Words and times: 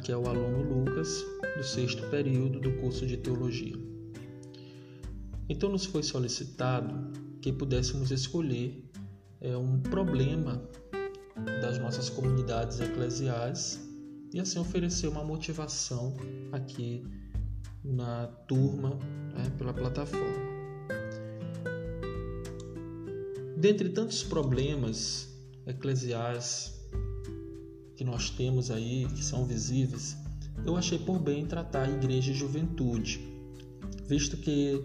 Aqui 0.00 0.12
é 0.12 0.16
o 0.16 0.26
aluno 0.26 0.62
Lucas, 0.62 1.26
do 1.58 1.62
sexto 1.62 2.08
período 2.08 2.58
do 2.58 2.72
curso 2.78 3.06
de 3.06 3.18
Teologia. 3.18 3.76
Então, 5.46 5.68
nos 5.68 5.84
foi 5.84 6.02
solicitado 6.02 7.12
que 7.42 7.52
pudéssemos 7.52 8.10
escolher 8.10 8.82
é, 9.42 9.54
um 9.58 9.78
problema 9.78 10.66
das 11.60 11.78
nossas 11.78 12.08
comunidades 12.08 12.80
eclesiais 12.80 13.78
e 14.32 14.40
assim 14.40 14.58
oferecer 14.58 15.06
uma 15.06 15.22
motivação 15.22 16.16
aqui 16.50 17.04
na 17.84 18.26
turma 18.48 18.98
né, 19.34 19.52
pela 19.58 19.74
plataforma. 19.74 20.48
Dentre 23.58 23.90
tantos 23.90 24.22
problemas 24.22 25.28
eclesiais 25.66 26.79
que 28.00 28.04
nós 28.04 28.30
temos 28.30 28.70
aí, 28.70 29.06
que 29.14 29.22
são 29.22 29.44
visíveis, 29.44 30.16
eu 30.64 30.74
achei 30.74 30.98
por 30.98 31.18
bem 31.18 31.44
tratar 31.44 31.86
a 31.86 31.90
igreja 31.90 32.30
e 32.30 32.34
juventude, 32.34 33.20
visto 34.06 34.38
que 34.38 34.82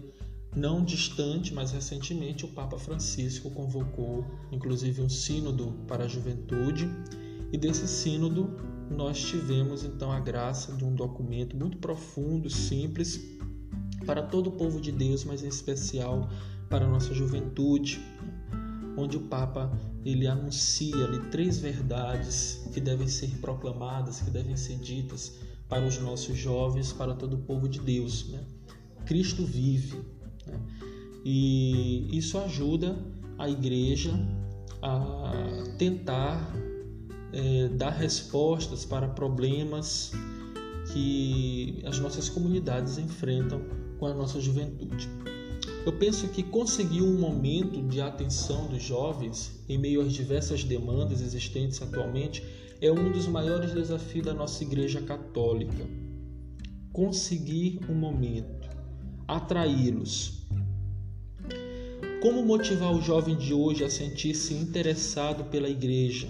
não 0.54 0.84
distante, 0.84 1.54
mas 1.54 1.70
recentemente 1.70 2.44
o 2.44 2.48
Papa 2.48 2.78
Francisco 2.78 3.50
convocou 3.52 4.22
inclusive 4.52 5.00
um 5.00 5.08
sínodo 5.08 5.72
para 5.88 6.04
a 6.04 6.06
juventude, 6.06 6.90
e 7.50 7.56
desse 7.56 7.88
sínodo 7.88 8.54
nós 8.90 9.18
tivemos 9.18 9.82
então 9.82 10.12
a 10.12 10.20
graça 10.20 10.74
de 10.74 10.84
um 10.84 10.94
documento 10.94 11.56
muito 11.56 11.78
profundo, 11.78 12.50
simples, 12.50 13.18
para 14.04 14.24
todo 14.24 14.48
o 14.48 14.52
povo 14.52 14.78
de 14.78 14.92
Deus, 14.92 15.24
mas 15.24 15.42
em 15.42 15.48
especial 15.48 16.28
para 16.68 16.84
a 16.84 16.88
nossa 16.88 17.14
juventude, 17.14 17.98
onde 18.96 19.16
o 19.16 19.20
Papa 19.20 19.70
ele 20.04 20.26
anuncia 20.26 21.04
ali 21.04 21.18
três 21.30 21.58
verdades 21.58 22.66
que 22.72 22.80
devem 22.80 23.06
ser 23.06 23.28
proclamadas, 23.40 24.20
que 24.20 24.30
devem 24.30 24.56
ser 24.56 24.78
ditas 24.78 25.38
para 25.68 25.84
os 25.84 25.98
nossos 25.98 26.36
jovens, 26.36 26.92
para 26.92 27.14
todo 27.14 27.34
o 27.34 27.38
povo 27.38 27.68
de 27.68 27.80
Deus. 27.80 28.28
Né? 28.28 28.44
Cristo 29.04 29.44
vive. 29.44 29.98
Né? 30.46 30.60
E 31.24 32.08
isso 32.16 32.38
ajuda 32.38 32.96
a 33.38 33.48
igreja 33.50 34.12
a 34.80 35.32
tentar 35.76 36.54
é, 37.32 37.68
dar 37.68 37.90
respostas 37.90 38.84
para 38.84 39.08
problemas 39.08 40.12
que 40.92 41.82
as 41.84 41.98
nossas 41.98 42.28
comunidades 42.28 42.96
enfrentam 42.96 43.60
com 43.98 44.06
a 44.06 44.14
nossa 44.14 44.40
juventude. 44.40 45.08
Eu 45.86 45.92
penso 45.92 46.26
que 46.26 46.42
conseguir 46.42 47.00
um 47.00 47.16
momento 47.16 47.80
de 47.80 48.00
atenção 48.00 48.66
dos 48.66 48.82
jovens 48.82 49.64
em 49.68 49.78
meio 49.78 50.00
às 50.00 50.12
diversas 50.12 50.64
demandas 50.64 51.20
existentes 51.20 51.80
atualmente 51.80 52.42
é 52.80 52.90
um 52.90 53.12
dos 53.12 53.28
maiores 53.28 53.72
desafios 53.72 54.26
da 54.26 54.34
nossa 54.34 54.64
Igreja 54.64 55.00
Católica. 55.00 55.86
Conseguir 56.92 57.78
um 57.88 57.94
momento, 57.94 58.68
atraí-los. 59.28 60.44
Como 62.20 62.44
motivar 62.44 62.92
o 62.92 63.00
jovem 63.00 63.36
de 63.36 63.54
hoje 63.54 63.84
a 63.84 63.88
sentir-se 63.88 64.54
interessado 64.54 65.44
pela 65.44 65.68
Igreja, 65.68 66.28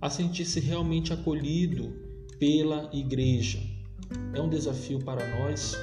a 0.00 0.08
sentir-se 0.08 0.58
realmente 0.58 1.12
acolhido 1.12 1.92
pela 2.38 2.88
Igreja? 2.94 3.60
É 4.32 4.40
um 4.40 4.48
desafio 4.48 5.00
para 5.00 5.38
nós. 5.38 5.76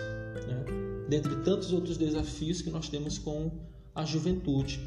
Né? 0.47 0.82
Dentre 1.07 1.35
tantos 1.37 1.71
outros 1.73 1.97
desafios 1.97 2.61
que 2.61 2.69
nós 2.69 2.89
temos 2.89 3.17
com 3.17 3.51
a 3.93 4.05
juventude. 4.05 4.79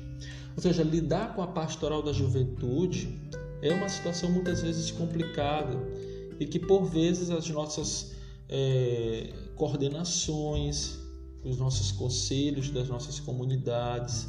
Ou 0.57 0.63
seja, 0.63 0.83
lidar 0.83 1.35
com 1.35 1.43
a 1.43 1.47
pastoral 1.47 2.03
da 2.03 2.13
juventude 2.13 3.09
é 3.63 3.73
uma 3.73 3.89
situação 3.89 4.31
muitas 4.31 4.63
vezes 4.63 4.91
complicada 4.91 5.77
e 6.39 6.47
que 6.47 6.59
por 6.59 6.85
vezes 6.85 7.31
as 7.31 7.49
nossas 7.49 8.15
é, 8.49 9.33
coordenações, 9.55 10.99
os 11.45 11.59
nossos 11.59 11.93
conselhos 11.93 12.71
das 12.71 12.89
nossas 12.89 13.21
comunidades, 13.21 14.29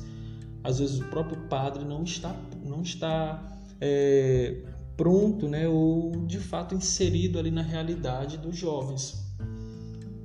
às 0.63 0.79
vezes 0.79 0.99
o 0.99 1.05
próprio 1.05 1.47
padre 1.47 1.83
não 1.85 2.03
está, 2.03 2.35
não 2.63 2.81
está 2.81 3.59
é, 3.79 4.63
pronto, 4.95 5.47
né, 5.47 5.67
ou 5.67 6.25
de 6.25 6.39
fato 6.39 6.75
inserido 6.75 7.39
ali 7.39 7.51
na 7.51 7.61
realidade 7.61 8.37
dos 8.37 8.55
jovens. 8.55 9.26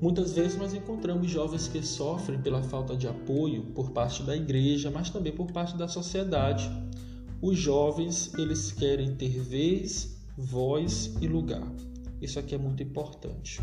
Muitas 0.03 0.33
vezes 0.33 0.59
nós 0.59 0.75
encontramos 0.75 1.31
jovens 1.31 1.69
que 1.69 1.81
sofrem 1.81 2.43
pela 2.43 2.61
falta 2.61 2.97
de 2.97 3.07
apoio 3.07 3.67
por 3.67 3.93
parte 3.93 4.25
da 4.25 4.35
igreja, 4.35 4.91
mas 4.91 5.11
também 5.11 5.33
por 5.33 5.53
parte 5.53 5.77
da 5.77 5.87
sociedade. 5.87 6.69
Os 7.41 7.57
jovens, 7.57 8.35
eles 8.35 8.73
querem 8.73 9.15
ter 9.15 9.41
vez, 9.41 10.17
voz 10.37 11.15
e 11.21 11.29
lugar. 11.29 11.63
Isso 12.21 12.37
aqui 12.37 12.53
é 12.53 12.59
muito 12.59 12.83
importante. 12.83 13.61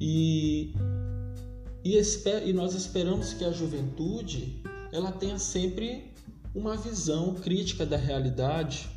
E, 0.00 0.72
e, 1.84 1.96
esper, 1.96 2.48
e 2.48 2.54
nós 2.54 2.74
esperamos 2.74 3.34
que 3.34 3.44
a 3.44 3.52
juventude 3.52 4.62
ela 4.90 5.12
tenha 5.12 5.38
sempre 5.38 6.10
uma 6.54 6.74
visão 6.74 7.34
crítica 7.34 7.84
da 7.84 7.98
realidade. 7.98 8.88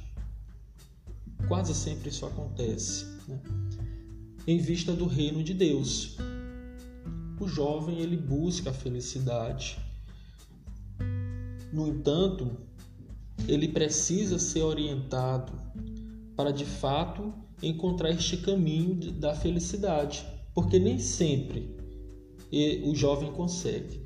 Quase 1.46 1.76
sempre 1.76 2.08
isso 2.08 2.26
acontece. 2.26 3.06
Né? 3.28 3.63
Em 4.46 4.58
vista 4.58 4.94
do 4.94 5.06
reino 5.06 5.44
de 5.44 5.54
Deus. 5.54 6.18
O 7.40 7.48
jovem 7.48 8.00
ele 8.00 8.18
busca 8.18 8.70
a 8.70 8.74
felicidade. 8.74 9.78
No 11.72 11.88
entanto, 11.88 12.58
ele 13.48 13.68
precisa 13.68 14.38
ser 14.38 14.62
orientado 14.62 15.54
para 16.36 16.52
de 16.52 16.66
fato 16.66 17.34
encontrar 17.62 18.12
este 18.12 18.38
caminho 18.38 18.96
da 19.14 19.34
felicidade, 19.34 20.26
porque 20.54 20.78
nem 20.78 21.00
sempre 21.00 21.76
o 22.84 22.94
jovem 22.96 23.32
consegue. 23.32 24.02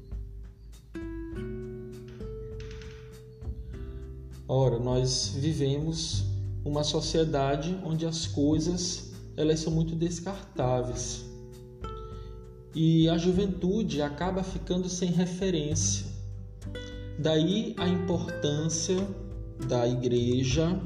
Ora, 4.48 4.80
nós 4.80 5.36
vivemos 5.36 6.24
uma 6.64 6.84
sociedade 6.84 7.78
onde 7.84 8.06
as 8.06 8.26
coisas 8.28 9.07
elas 9.38 9.60
são 9.60 9.72
muito 9.72 9.96
descartáveis. 9.96 11.24
E 12.76 13.08
a 13.08 13.18
juventude 13.18 14.02
acaba 14.02 14.44
ficando 14.44 14.90
sem 14.90 15.12
referência. 15.12 16.06
Daí 17.20 17.74
a 17.78 17.88
importância 17.88 18.98
da 19.68 19.88
igreja 19.88 20.80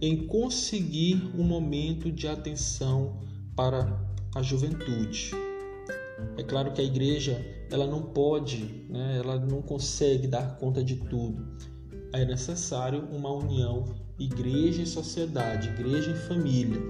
em 0.00 0.26
conseguir 0.26 1.30
um 1.34 1.42
momento 1.42 2.12
de 2.12 2.28
atenção 2.28 3.20
para 3.56 3.98
a 4.34 4.42
juventude. 4.42 5.30
É 6.36 6.42
claro 6.42 6.72
que 6.72 6.80
a 6.80 6.84
igreja 6.84 7.44
ela 7.70 7.86
não 7.86 8.02
pode, 8.02 8.86
né, 8.88 9.18
ela 9.18 9.38
não 9.38 9.62
consegue 9.62 10.26
dar 10.26 10.58
conta 10.58 10.84
de 10.84 10.96
tudo. 10.96 11.44
É 12.12 12.24
necessário 12.24 13.08
uma 13.10 13.32
união 13.32 13.84
igreja 14.18 14.82
e 14.82 14.86
sociedade, 14.86 15.68
igreja 15.68 16.10
e 16.10 16.14
família. 16.14 16.80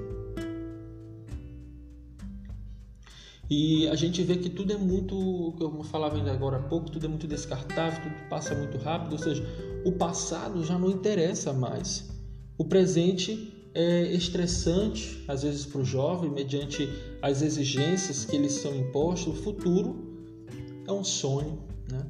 E 3.48 3.86
a 3.88 3.94
gente 3.94 4.22
vê 4.22 4.36
que 4.36 4.50
tudo 4.50 4.72
é 4.72 4.76
muito, 4.76 5.54
como 5.56 5.78
eu 5.78 5.84
falava 5.84 6.16
ainda 6.16 6.32
agora 6.32 6.56
há 6.56 6.62
pouco, 6.62 6.90
tudo 6.90 7.06
é 7.06 7.08
muito 7.08 7.28
descartável, 7.28 8.02
tudo 8.02 8.28
passa 8.28 8.54
muito 8.54 8.76
rápido, 8.78 9.12
ou 9.12 9.18
seja, 9.18 9.44
o 9.84 9.92
passado 9.92 10.64
já 10.64 10.76
não 10.76 10.90
interessa 10.90 11.52
mais. 11.52 12.10
O 12.58 12.64
presente 12.64 13.52
é 13.72 14.12
estressante, 14.12 15.22
às 15.28 15.44
vezes 15.44 15.64
para 15.64 15.80
o 15.80 15.84
jovem, 15.84 16.30
mediante 16.30 16.88
as 17.22 17.42
exigências 17.42 18.24
que 18.24 18.36
lhes 18.36 18.54
são 18.54 18.74
impostas. 18.74 19.28
O 19.28 19.36
futuro 19.36 19.94
é 20.88 20.92
um 20.92 21.04
sonho, 21.04 21.62
né? 21.90 22.04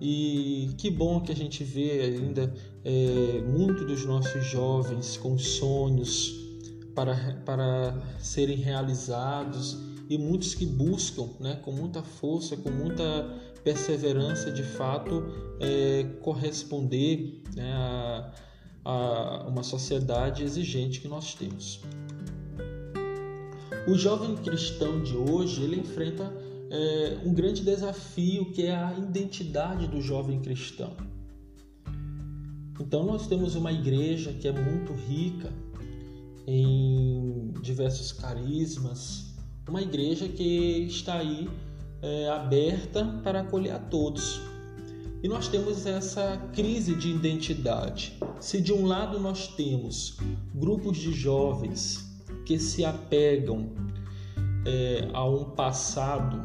E 0.00 0.70
que 0.78 0.90
bom 0.90 1.20
que 1.20 1.30
a 1.30 1.36
gente 1.36 1.62
vê 1.62 2.00
ainda 2.00 2.54
é, 2.84 3.42
muito 3.42 3.84
dos 3.84 4.04
nossos 4.04 4.44
jovens 4.46 5.16
com 5.16 5.36
sonhos 5.36 6.32
para, 6.94 7.40
para 7.44 8.02
serem 8.18 8.56
realizados 8.56 9.91
e 10.12 10.18
muitos 10.18 10.54
que 10.54 10.66
buscam 10.66 11.26
né, 11.40 11.58
com 11.64 11.72
muita 11.72 12.02
força, 12.02 12.54
com 12.54 12.70
muita 12.70 13.02
perseverança, 13.64 14.50
de 14.50 14.62
fato, 14.62 15.24
é, 15.58 16.04
corresponder 16.20 17.42
né, 17.56 17.72
a, 17.72 18.32
a 18.84 19.48
uma 19.48 19.62
sociedade 19.62 20.42
exigente 20.42 21.00
que 21.00 21.08
nós 21.08 21.34
temos. 21.34 21.80
O 23.88 23.94
jovem 23.96 24.36
cristão 24.36 25.02
de 25.02 25.16
hoje 25.16 25.62
ele 25.62 25.80
enfrenta 25.80 26.30
é, 26.70 27.18
um 27.24 27.32
grande 27.32 27.62
desafio 27.62 28.52
que 28.52 28.66
é 28.66 28.74
a 28.74 28.94
identidade 28.98 29.86
do 29.86 30.02
jovem 30.02 30.40
cristão. 30.40 30.94
Então 32.78 33.02
nós 33.06 33.26
temos 33.26 33.54
uma 33.54 33.72
igreja 33.72 34.30
que 34.34 34.46
é 34.46 34.52
muito 34.52 34.92
rica 34.92 35.50
em 36.46 37.54
diversos 37.62 38.12
carismas, 38.12 39.31
uma 39.68 39.82
igreja 39.82 40.28
que 40.28 40.86
está 40.86 41.18
aí 41.18 41.48
é, 42.02 42.28
aberta 42.28 43.20
para 43.22 43.40
acolher 43.40 43.72
a 43.72 43.78
todos. 43.78 44.40
E 45.22 45.28
nós 45.28 45.46
temos 45.46 45.86
essa 45.86 46.36
crise 46.52 46.96
de 46.96 47.10
identidade. 47.10 48.18
Se 48.40 48.60
de 48.60 48.72
um 48.72 48.86
lado 48.86 49.20
nós 49.20 49.46
temos 49.46 50.18
grupos 50.52 50.98
de 50.98 51.12
jovens 51.12 52.12
que 52.44 52.58
se 52.58 52.84
apegam 52.84 53.70
é, 54.66 55.08
a 55.12 55.24
um 55.24 55.44
passado 55.44 56.42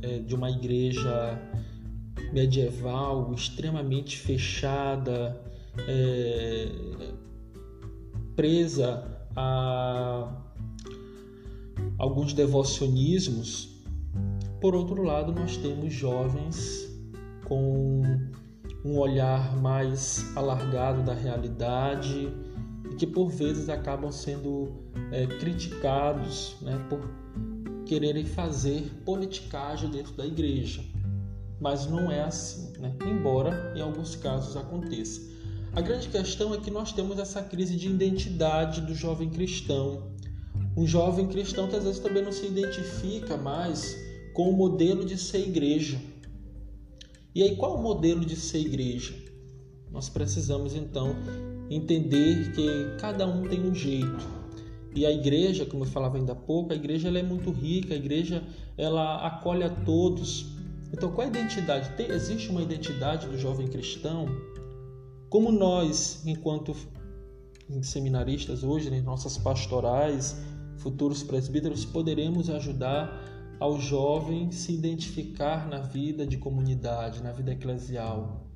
é, 0.00 0.20
de 0.20 0.34
uma 0.34 0.50
igreja 0.50 1.38
medieval 2.32 3.32
extremamente 3.34 4.16
fechada, 4.16 5.38
é, 5.86 6.68
presa 8.34 9.04
a 9.36 10.39
alguns 12.00 12.32
devocionismos. 12.32 13.78
Por 14.58 14.74
outro 14.74 15.02
lado, 15.02 15.32
nós 15.32 15.58
temos 15.58 15.92
jovens 15.92 16.88
com 17.44 18.02
um 18.82 18.98
olhar 18.98 19.54
mais 19.58 20.34
alargado 20.34 21.02
da 21.02 21.12
realidade 21.12 22.32
e 22.90 22.94
que 22.94 23.06
por 23.06 23.28
vezes 23.28 23.68
acabam 23.68 24.10
sendo 24.10 24.72
é, 25.12 25.26
criticados 25.26 26.56
né, 26.62 26.82
por 26.88 27.00
quererem 27.84 28.24
fazer 28.24 28.90
politicagem 29.04 29.90
dentro 29.90 30.14
da 30.14 30.24
igreja. 30.24 30.82
Mas 31.60 31.86
não 31.86 32.10
é 32.10 32.22
assim, 32.22 32.72
né? 32.78 32.96
embora 33.04 33.74
em 33.76 33.82
alguns 33.82 34.16
casos 34.16 34.56
aconteça. 34.56 35.28
A 35.74 35.82
grande 35.82 36.08
questão 36.08 36.54
é 36.54 36.58
que 36.58 36.70
nós 36.70 36.92
temos 36.92 37.18
essa 37.18 37.42
crise 37.42 37.76
de 37.76 37.90
identidade 37.90 38.80
do 38.80 38.94
jovem 38.94 39.28
cristão. 39.28 40.10
Um 40.80 40.86
jovem 40.86 41.26
cristão 41.26 41.68
que 41.68 41.76
às 41.76 41.84
vezes 41.84 42.00
também 42.00 42.22
não 42.22 42.32
se 42.32 42.46
identifica 42.46 43.36
mais 43.36 43.94
com 44.32 44.48
o 44.48 44.56
modelo 44.56 45.04
de 45.04 45.18
ser 45.18 45.46
igreja. 45.46 46.00
E 47.34 47.42
aí, 47.42 47.54
qual 47.54 47.76
o 47.76 47.82
modelo 47.82 48.24
de 48.24 48.34
ser 48.34 48.60
igreja? 48.60 49.14
Nós 49.90 50.08
precisamos 50.08 50.74
então 50.74 51.14
entender 51.68 52.52
que 52.52 52.96
cada 52.98 53.26
um 53.26 53.46
tem 53.46 53.60
um 53.60 53.74
jeito. 53.74 54.26
E 54.96 55.04
a 55.04 55.12
igreja, 55.12 55.66
como 55.66 55.84
eu 55.84 55.88
falava 55.88 56.16
ainda 56.16 56.32
há 56.32 56.34
pouco, 56.34 56.72
a 56.72 56.76
igreja 56.76 57.08
ela 57.08 57.18
é 57.18 57.22
muito 57.22 57.50
rica, 57.50 57.92
a 57.92 57.96
igreja 57.98 58.42
ela 58.78 59.26
acolhe 59.26 59.64
a 59.64 59.68
todos. 59.68 60.46
Então, 60.94 61.12
qual 61.12 61.26
a 61.26 61.28
identidade? 61.28 61.94
Tem, 61.94 62.10
existe 62.10 62.48
uma 62.48 62.62
identidade 62.62 63.26
do 63.26 63.36
jovem 63.36 63.68
cristão? 63.68 64.24
Como 65.28 65.52
nós, 65.52 66.22
enquanto 66.24 66.74
seminaristas 67.82 68.64
hoje, 68.64 68.90
né, 68.90 69.02
nossas 69.02 69.36
pastorais, 69.38 70.36
futuros 70.80 71.22
presbíteros, 71.22 71.84
poderemos 71.84 72.50
ajudar 72.50 73.22
ao 73.58 73.78
jovem 73.78 74.50
se 74.50 74.72
identificar 74.72 75.68
na 75.68 75.78
vida 75.78 76.26
de 76.26 76.38
comunidade, 76.38 77.22
na 77.22 77.30
vida 77.30 77.52
eclesial. 77.52 78.46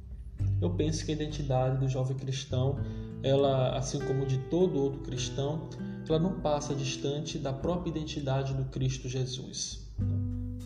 Eu 0.61 0.71
penso 0.71 1.05
que 1.05 1.13
a 1.13 1.15
identidade 1.15 1.79
do 1.79 1.89
jovem 1.89 2.17
cristão, 2.17 2.79
ela, 3.23 3.77
assim 3.77 3.99
como 3.99 4.25
de 4.27 4.39
todo 4.49 4.81
outro 4.81 5.01
cristão, 5.01 5.69
ela 6.09 6.19
não 6.19 6.41
passa 6.41 6.75
distante 6.75 7.39
da 7.39 7.53
própria 7.53 7.91
identidade 7.91 8.55
do 8.55 8.65
Cristo 8.65 9.09
Jesus. 9.09 9.87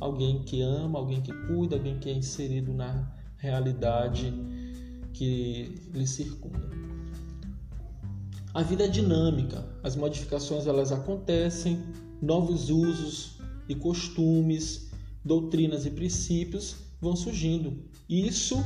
Alguém 0.00 0.42
que 0.44 0.62
ama, 0.62 0.98
alguém 0.98 1.20
que 1.20 1.32
cuida, 1.48 1.74
alguém 1.74 1.98
que 1.98 2.08
é 2.08 2.12
inserido 2.12 2.72
na 2.72 3.12
realidade 3.36 4.32
que 5.12 5.74
lhe 5.92 6.06
circunda. 6.06 6.87
A 8.54 8.62
vida 8.62 8.84
é 8.84 8.88
dinâmica, 8.88 9.64
as 9.82 9.94
modificações 9.94 10.66
elas 10.66 10.90
acontecem, 10.90 11.82
novos 12.20 12.70
usos 12.70 13.38
e 13.68 13.74
costumes, 13.74 14.90
doutrinas 15.24 15.84
e 15.84 15.90
princípios 15.90 16.76
vão 17.00 17.14
surgindo. 17.14 17.84
Isso 18.08 18.56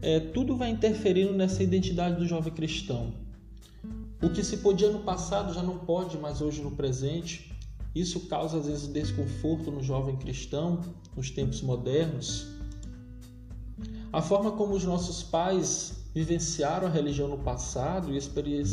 é, 0.00 0.18
tudo 0.18 0.56
vai 0.56 0.70
interferindo 0.70 1.34
nessa 1.34 1.62
identidade 1.62 2.16
do 2.16 2.26
jovem 2.26 2.52
cristão. 2.52 3.12
O 4.22 4.30
que 4.30 4.42
se 4.42 4.56
podia 4.58 4.90
no 4.90 5.00
passado 5.00 5.52
já 5.52 5.62
não 5.62 5.78
pode 5.78 6.16
mais 6.16 6.40
hoje 6.40 6.62
no 6.62 6.70
presente. 6.70 7.52
Isso 7.94 8.20
causa 8.20 8.58
às 8.58 8.66
vezes 8.66 8.88
desconforto 8.88 9.70
no 9.70 9.82
jovem 9.82 10.16
cristão 10.16 10.80
nos 11.14 11.30
tempos 11.30 11.60
modernos. 11.60 12.46
A 14.12 14.22
forma 14.22 14.52
como 14.52 14.74
os 14.74 14.84
nossos 14.84 15.22
pais 15.22 15.95
vivenciaram 16.16 16.86
a 16.86 16.90
religião 16.90 17.28
no 17.28 17.36
passado 17.36 18.10
e, 18.10 18.18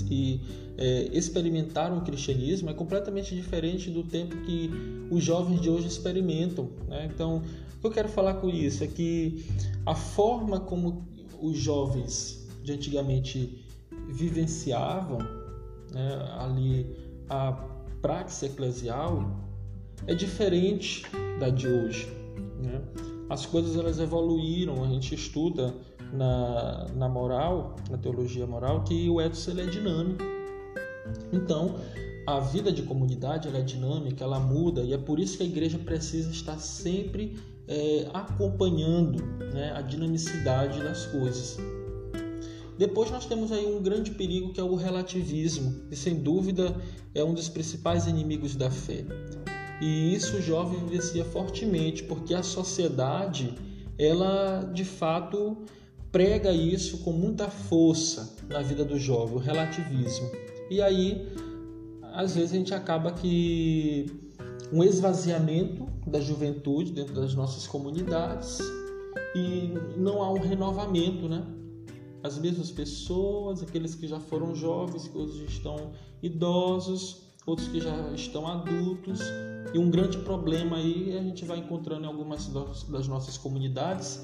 e 0.09 0.41
é, 0.77 1.09
experimentaram 1.11 1.97
o 1.97 2.01
cristianismo 2.01 2.69
é 2.69 2.73
completamente 2.73 3.35
diferente 3.35 3.91
do 3.91 4.01
tempo 4.01 4.37
que 4.43 4.71
os 5.11 5.21
jovens 5.21 5.59
de 5.59 5.69
hoje 5.69 5.87
experimentam. 5.87 6.69
Né? 6.87 7.11
Então, 7.13 7.43
o 7.75 7.81
que 7.81 7.87
eu 7.87 7.91
quero 7.91 8.07
falar 8.07 8.35
com 8.35 8.49
isso 8.49 8.81
é 8.81 8.87
que 8.87 9.45
a 9.85 9.93
forma 9.93 10.61
como 10.61 11.05
os 11.41 11.57
jovens 11.57 12.47
de 12.63 12.71
antigamente 12.71 13.61
vivenciavam 14.07 15.17
né, 15.91 16.35
ali 16.39 16.87
a 17.27 17.51
prática 18.01 18.45
eclesial 18.45 19.37
é 20.07 20.15
diferente 20.15 21.03
da 21.41 21.49
de 21.49 21.67
hoje. 21.67 22.07
Né? 22.57 22.81
As 23.29 23.45
coisas 23.45 23.75
elas 23.75 23.99
evoluíram, 23.99 24.81
a 24.81 24.87
gente 24.87 25.13
estuda 25.13 25.73
na, 26.13 26.85
na 26.95 27.09
moral, 27.09 27.75
na 27.89 27.97
teologia 27.97 28.45
moral, 28.45 28.83
que 28.83 29.09
o 29.09 29.19
ethos 29.19 29.47
ele 29.47 29.61
é 29.61 29.65
dinâmico. 29.65 30.23
Então, 31.31 31.75
a 32.25 32.39
vida 32.39 32.71
de 32.71 32.83
comunidade 32.83 33.47
ela 33.47 33.57
é 33.57 33.61
dinâmica, 33.61 34.23
ela 34.23 34.39
muda 34.39 34.81
e 34.81 34.93
é 34.93 34.97
por 34.97 35.19
isso 35.19 35.37
que 35.37 35.43
a 35.43 35.45
igreja 35.45 35.77
precisa 35.77 36.29
estar 36.31 36.57
sempre 36.57 37.37
é, 37.67 38.07
acompanhando 38.13 39.23
né, 39.53 39.73
a 39.75 39.81
dinamicidade 39.81 40.81
das 40.81 41.05
coisas. 41.07 41.57
Depois 42.77 43.11
nós 43.11 43.25
temos 43.25 43.51
aí 43.51 43.65
um 43.65 43.81
grande 43.81 44.11
perigo 44.11 44.51
que 44.51 44.59
é 44.59 44.63
o 44.63 44.75
relativismo, 44.75 45.83
e 45.91 45.95
sem 45.95 46.15
dúvida 46.15 46.75
é 47.13 47.23
um 47.23 47.33
dos 47.33 47.47
principais 47.49 48.07
inimigos 48.07 48.55
da 48.55 48.71
fé. 48.71 49.05
E 49.81 50.13
isso 50.13 50.37
o 50.37 50.41
jovem 50.41 50.79
vivencia 50.79 51.25
fortemente, 51.25 52.03
porque 52.03 52.33
a 52.33 52.41
sociedade, 52.41 53.53
ela 53.97 54.63
de 54.73 54.85
fato 54.85 55.57
prega 56.13 56.51
isso 56.51 56.99
com 56.99 57.11
muita 57.11 57.49
força 57.49 58.37
na 58.47 58.61
vida 58.61 58.85
do 58.85 58.99
jovem, 58.99 59.35
o 59.35 59.39
relativismo. 59.39 60.29
E 60.69 60.79
aí, 60.79 61.27
às 62.13 62.35
vezes 62.35 62.51
a 62.53 62.55
gente 62.55 62.73
acaba 62.73 63.11
que 63.11 64.05
um 64.71 64.83
esvaziamento 64.83 65.87
da 66.05 66.21
juventude 66.21 66.91
dentro 66.91 67.15
das 67.15 67.33
nossas 67.33 67.65
comunidades 67.65 68.59
e 69.35 69.73
não 69.97 70.21
há 70.21 70.31
um 70.31 70.39
renovamento, 70.39 71.27
né? 71.27 71.43
As 72.21 72.37
mesmas 72.37 72.69
pessoas, 72.69 73.63
aqueles 73.63 73.95
que 73.95 74.07
já 74.07 74.19
foram 74.19 74.55
jovens, 74.55 75.07
que 75.07 75.17
hoje 75.17 75.45
estão 75.45 75.93
idosos, 76.21 77.23
outros 77.45 77.67
que 77.67 77.81
já 77.81 78.11
estão 78.13 78.45
adultos. 78.47 79.19
E 79.73 79.79
um 79.79 79.89
grande 79.89 80.19
problema 80.19 80.77
aí 80.77 81.17
a 81.17 81.23
gente 81.23 81.43
vai 81.43 81.57
encontrando 81.57 82.03
em 82.03 82.07
algumas 82.07 82.47
das 82.87 83.07
nossas 83.07 83.35
comunidades 83.35 84.21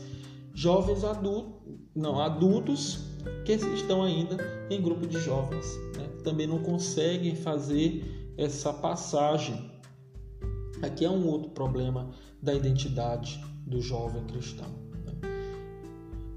jovens 0.60 1.06
adultos, 1.06 1.54
não, 1.96 2.20
adultos 2.20 3.06
que 3.46 3.54
estão 3.54 4.04
ainda 4.04 4.36
em 4.70 4.82
grupo 4.82 5.08
de 5.08 5.18
jovens, 5.22 5.66
né? 5.96 6.06
também 6.22 6.46
não 6.46 6.60
conseguem 6.60 7.34
fazer 7.34 8.34
essa 8.38 8.74
passagem. 8.74 9.72
Aqui 10.82 11.06
é 11.06 11.10
um 11.10 11.26
outro 11.28 11.52
problema 11.52 12.10
da 12.42 12.54
identidade 12.54 13.42
do 13.66 13.82
jovem 13.82 14.22
cristão. 14.26 14.68
Né? 15.06 15.14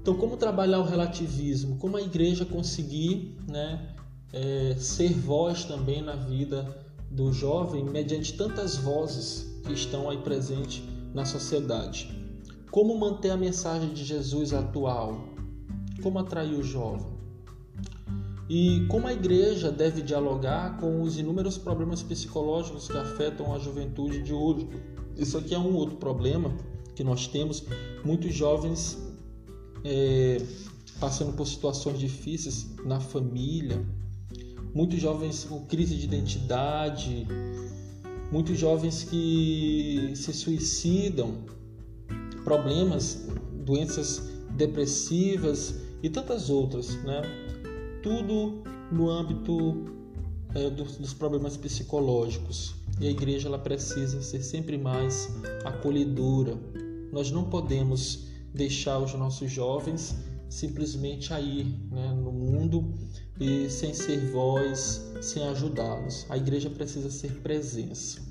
Então, 0.01 0.15
como 0.15 0.37
trabalhar 0.37 0.79
o 0.79 0.85
relativismo? 0.85 1.75
Como 1.75 1.97
a 1.97 2.01
igreja 2.01 2.45
conseguir 2.45 3.37
né, 3.45 3.93
é, 4.31 4.73
ser 4.77 5.11
voz 5.11 5.65
também 5.65 6.01
na 6.01 6.15
vida 6.15 6.73
do 7.11 7.33
jovem 7.33 7.83
mediante 7.83 8.37
tantas 8.37 8.77
vozes 8.77 9.61
que 9.65 9.73
estão 9.73 10.09
aí 10.09 10.17
presentes 10.19 10.81
na 11.13 11.25
sociedade? 11.25 12.22
Como 12.73 12.97
manter 12.97 13.29
a 13.29 13.37
mensagem 13.37 13.93
de 13.93 14.03
Jesus 14.03 14.51
atual? 14.51 15.27
Como 16.01 16.17
atrair 16.17 16.55
o 16.55 16.63
jovem? 16.63 17.05
E 18.49 18.87
como 18.89 19.05
a 19.05 19.13
igreja 19.13 19.71
deve 19.71 20.01
dialogar 20.01 20.79
com 20.79 21.03
os 21.03 21.19
inúmeros 21.19 21.55
problemas 21.55 22.01
psicológicos 22.01 22.87
que 22.87 22.97
afetam 22.97 23.53
a 23.53 23.59
juventude 23.59 24.23
de 24.23 24.33
hoje? 24.33 24.67
Isso 25.15 25.37
aqui 25.37 25.53
é 25.53 25.59
um 25.59 25.75
outro 25.75 25.97
problema 25.97 26.51
que 26.95 27.03
nós 27.03 27.27
temos. 27.27 27.63
Muitos 28.03 28.33
jovens 28.33 28.97
é, 29.83 30.43
passando 30.99 31.33
por 31.33 31.45
situações 31.45 31.99
difíceis 31.99 32.75
na 32.83 32.99
família, 32.99 33.85
muitos 34.73 34.99
jovens 34.99 35.43
com 35.43 35.63
crise 35.67 35.95
de 35.95 36.05
identidade, 36.05 37.27
muitos 38.31 38.57
jovens 38.57 39.03
que 39.03 40.13
se 40.15 40.33
suicidam 40.33 41.53
problemas, 42.43 43.27
doenças 43.63 44.29
depressivas 44.51 45.75
e 46.01 46.09
tantas 46.09 46.49
outras, 46.49 46.95
né? 47.03 47.21
Tudo 48.01 48.63
no 48.91 49.09
âmbito 49.09 49.85
é, 50.53 50.69
dos, 50.69 50.97
dos, 50.97 51.13
problemas 51.13 51.57
psicológicos. 51.57 52.75
E 52.99 53.07
a 53.07 53.11
igreja 53.11 53.47
ela 53.47 53.57
precisa 53.57 54.21
ser 54.21 54.43
sempre 54.43 54.77
mais 54.77 55.29
acolhedora. 55.63 56.57
Nós 57.11 57.31
não 57.31 57.45
podemos 57.45 58.27
deixar 58.53 58.99
os 58.99 59.13
nossos 59.13 59.49
jovens 59.49 60.15
simplesmente 60.49 61.33
aí 61.33 61.63
né, 61.89 62.13
no 62.13 62.31
mundo 62.31 62.93
e 63.39 63.67
sem 63.69 63.93
ser 63.93 64.19
voz, 64.31 65.01
sem 65.21 65.43
ajudá-los. 65.47 66.27
A 66.29 66.37
igreja 66.37 66.69
precisa 66.69 67.09
ser 67.09 67.31
presença, 67.41 68.21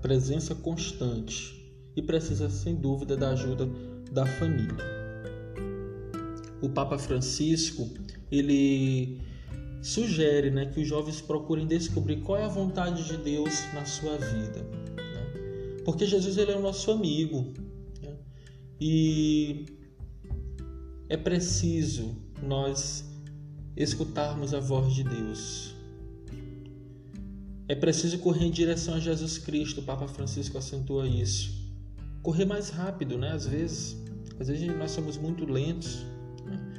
presença 0.00 0.54
constante 0.54 1.61
e 1.96 2.02
precisa, 2.02 2.48
sem 2.48 2.74
dúvida, 2.74 3.16
da 3.16 3.30
ajuda 3.30 3.68
da 4.10 4.26
família. 4.26 4.76
O 6.60 6.68
Papa 6.68 6.98
Francisco 6.98 7.90
ele 8.30 9.20
sugere 9.82 10.50
né, 10.50 10.66
que 10.66 10.80
os 10.80 10.88
jovens 10.88 11.20
procurem 11.20 11.66
descobrir 11.66 12.20
qual 12.20 12.38
é 12.38 12.44
a 12.44 12.48
vontade 12.48 13.04
de 13.04 13.16
Deus 13.16 13.52
na 13.74 13.84
sua 13.84 14.16
vida. 14.16 14.62
Né? 14.62 15.82
Porque 15.84 16.06
Jesus 16.06 16.38
ele 16.38 16.52
é 16.52 16.56
o 16.56 16.62
nosso 16.62 16.90
amigo. 16.90 17.52
Né? 18.00 18.14
E 18.80 19.66
é 21.08 21.16
preciso 21.16 22.16
nós 22.42 23.04
escutarmos 23.76 24.54
a 24.54 24.60
voz 24.60 24.94
de 24.94 25.02
Deus. 25.02 25.74
É 27.68 27.74
preciso 27.74 28.18
correr 28.18 28.46
em 28.46 28.50
direção 28.50 28.94
a 28.94 29.00
Jesus 29.00 29.38
Cristo, 29.38 29.80
o 29.80 29.84
Papa 29.84 30.06
Francisco 30.06 30.58
acentua 30.58 31.06
isso. 31.08 31.61
Correr 32.22 32.44
mais 32.44 32.70
rápido, 32.70 33.18
né? 33.18 33.32
Às 33.32 33.46
vezes, 33.46 33.96
às 34.38 34.48
vezes 34.48 34.66
nós 34.76 34.90
somos 34.90 35.16
muito 35.16 35.44
lentos. 35.44 36.04
Né? 36.44 36.74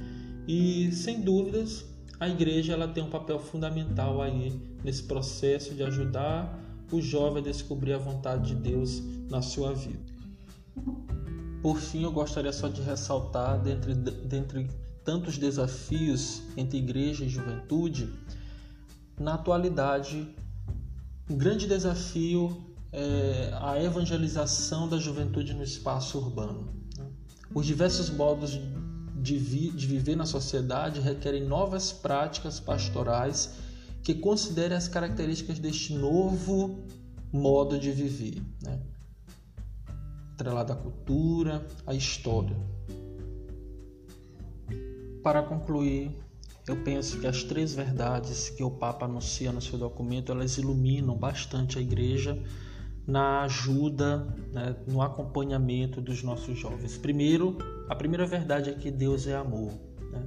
E 0.47 0.91
sem 0.91 1.21
dúvidas, 1.21 1.85
a 2.19 2.29
igreja 2.29 2.73
ela 2.73 2.88
tem 2.88 3.03
um 3.03 3.09
papel 3.09 3.39
fundamental 3.39 4.21
aí 4.21 4.57
nesse 4.83 5.03
processo 5.03 5.73
de 5.73 5.83
ajudar 5.83 6.62
o 6.91 7.01
jovem 7.01 7.41
a 7.41 7.45
descobrir 7.45 7.93
a 7.93 7.97
vontade 7.97 8.53
de 8.53 8.55
Deus 8.55 9.01
na 9.29 9.41
sua 9.41 9.73
vida. 9.73 10.00
Por 11.62 11.77
fim, 11.77 12.03
eu 12.03 12.12
gostaria 12.12 12.51
só 12.51 12.67
de 12.67 12.81
ressaltar, 12.81 13.62
dentre, 13.62 13.93
dentre 13.93 14.69
tantos 15.03 15.38
desafios 15.38 16.41
entre 16.55 16.77
igreja 16.77 17.25
e 17.25 17.29
juventude, 17.29 18.09
na 19.19 19.35
atualidade, 19.35 20.27
um 21.29 21.38
grande 21.38 21.67
desafio 21.67 22.73
é 22.93 23.50
a 23.59 23.81
evangelização 23.81 24.88
da 24.88 24.97
juventude 24.97 25.51
no 25.53 25.63
espaço 25.63 26.19
urbano. 26.19 26.71
Né? 26.95 27.07
Os 27.53 27.65
diversos 27.65 28.12
modos 28.12 28.59
de, 29.15 29.38
vi 29.38 29.71
de 29.71 29.88
viver 29.88 30.15
na 30.15 30.27
sociedade 30.27 31.00
requerem 31.00 31.43
novas 31.43 31.91
práticas 31.91 32.59
pastorais 32.59 33.55
que 34.03 34.13
considerem 34.13 34.77
as 34.77 34.88
características 34.88 35.57
deste 35.57 35.93
novo 35.93 36.85
modo 37.31 37.79
de 37.79 37.91
viver, 37.91 38.43
né? 38.62 38.79
atrelado 40.33 40.73
à 40.73 40.75
cultura, 40.75 41.65
à 41.88 41.95
história. 41.95 42.55
Para 45.23 45.41
concluir, 45.41 46.12
eu 46.67 46.83
penso 46.83 47.19
que 47.19 47.25
as 47.25 47.43
três 47.43 47.73
verdades 47.73 48.50
que 48.50 48.63
o 48.63 48.69
Papa 48.69 49.05
anuncia 49.05 49.51
no 49.51 49.62
seu 49.62 49.79
documento, 49.79 50.31
elas 50.31 50.57
iluminam 50.57 51.15
bastante 51.15 51.79
a 51.79 51.81
igreja 51.81 52.38
na 53.05 53.41
ajuda, 53.41 54.36
né, 54.51 54.75
no 54.88 55.01
acompanhamento 55.01 56.00
dos 56.00 56.24
nossos 56.24 56.57
jovens. 56.57 56.98
Primeiro, 56.98 57.57
a 57.89 57.95
primeira 57.95 58.25
verdade 58.25 58.69
é 58.69 58.74
que 58.74 58.89
Deus 58.89 59.27
é 59.27 59.36
amor. 59.36 59.74
Né? 60.12 60.24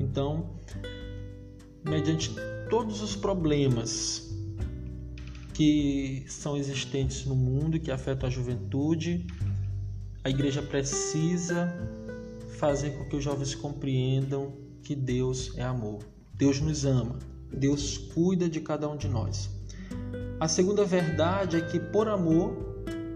Então, 0.00 0.56
mediante 1.84 2.34
todos 2.70 3.02
os 3.02 3.14
problemas 3.14 4.34
que 5.52 6.24
são 6.28 6.56
existentes 6.56 7.24
no 7.24 7.34
mundo 7.34 7.80
que 7.80 7.90
afetam 7.90 8.28
a 8.28 8.30
juventude, 8.30 9.26
a 10.24 10.30
igreja 10.30 10.62
precisa 10.62 11.72
fazer 12.58 12.90
com 12.90 13.04
que 13.04 13.16
os 13.16 13.24
jovens 13.24 13.54
compreendam 13.54 14.52
que 14.82 14.94
Deus 14.94 15.56
é 15.56 15.62
amor. 15.62 16.00
Deus 16.34 16.60
nos 16.60 16.84
ama. 16.84 17.18
Deus 17.52 17.96
cuida 17.96 18.48
de 18.48 18.60
cada 18.60 18.88
um 18.88 18.96
de 18.96 19.08
nós. 19.08 19.55
A 20.38 20.48
segunda 20.48 20.84
verdade 20.84 21.56
é 21.56 21.60
que, 21.60 21.80
por 21.80 22.08
amor, 22.08 22.54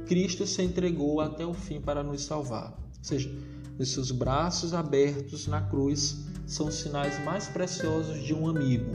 Cristo 0.06 0.46
se 0.46 0.62
entregou 0.62 1.20
até 1.20 1.44
o 1.44 1.54
fim 1.54 1.80
para 1.80 2.02
nos 2.02 2.24
salvar. 2.24 2.72
Ou 2.72 3.04
seja, 3.04 3.30
os 3.78 3.92
seus 3.92 4.10
braços 4.10 4.74
abertos 4.74 5.46
na 5.46 5.60
cruz 5.60 6.24
são 6.46 6.66
os 6.66 6.74
sinais 6.74 7.22
mais 7.24 7.46
preciosos 7.46 8.22
de 8.22 8.34
um 8.34 8.48
amigo 8.48 8.90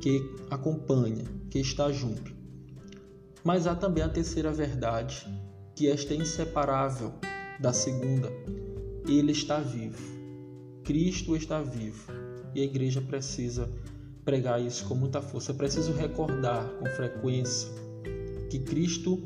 que 0.00 0.22
acompanha, 0.50 1.24
que 1.50 1.58
está 1.58 1.90
junto. 1.90 2.32
Mas 3.42 3.66
há 3.66 3.74
também 3.74 4.04
a 4.04 4.08
terceira 4.08 4.52
verdade, 4.52 5.26
que 5.74 5.88
esta 5.88 6.14
é 6.14 6.16
inseparável 6.16 7.12
da 7.58 7.72
segunda, 7.72 8.30
ele 9.06 9.32
está 9.32 9.58
vivo. 9.58 10.02
Cristo 10.84 11.34
está 11.36 11.60
vivo. 11.60 12.12
E 12.54 12.60
a 12.60 12.64
igreja 12.64 13.00
precisa 13.00 13.68
pregar 14.24 14.60
isso 14.60 14.86
com 14.86 14.94
muita 14.94 15.20
força. 15.20 15.52
É 15.52 15.54
preciso 15.54 15.92
recordar 15.92 16.68
com 16.78 16.86
frequência 16.86 17.68
que 18.50 18.58
Cristo 18.58 19.16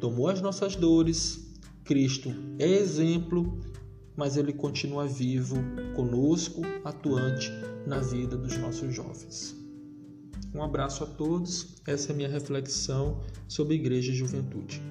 tomou 0.00 0.28
as 0.28 0.40
nossas 0.40 0.74
dores, 0.74 1.54
Cristo 1.84 2.34
é 2.58 2.66
exemplo, 2.66 3.60
mas 4.16 4.36
ele 4.36 4.52
continua 4.52 5.06
vivo 5.06 5.56
conosco, 5.94 6.62
atuante 6.84 7.50
na 7.86 7.98
vida 7.98 8.36
dos 8.36 8.56
nossos 8.56 8.94
jovens. 8.94 9.56
Um 10.54 10.62
abraço 10.62 11.04
a 11.04 11.06
todos. 11.06 11.76
Essa 11.86 12.10
é 12.10 12.12
a 12.12 12.16
minha 12.16 12.28
reflexão 12.28 13.20
sobre 13.46 13.74
igreja 13.74 14.12
e 14.12 14.14
juventude. 14.14 14.82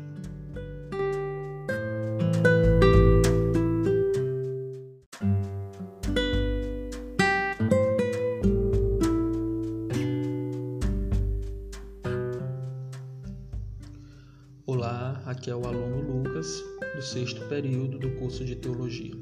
Sexto 17.10 17.42
período 17.48 17.98
do 17.98 18.12
curso 18.18 18.46
de 18.46 18.56
Teologia. 18.56 19.16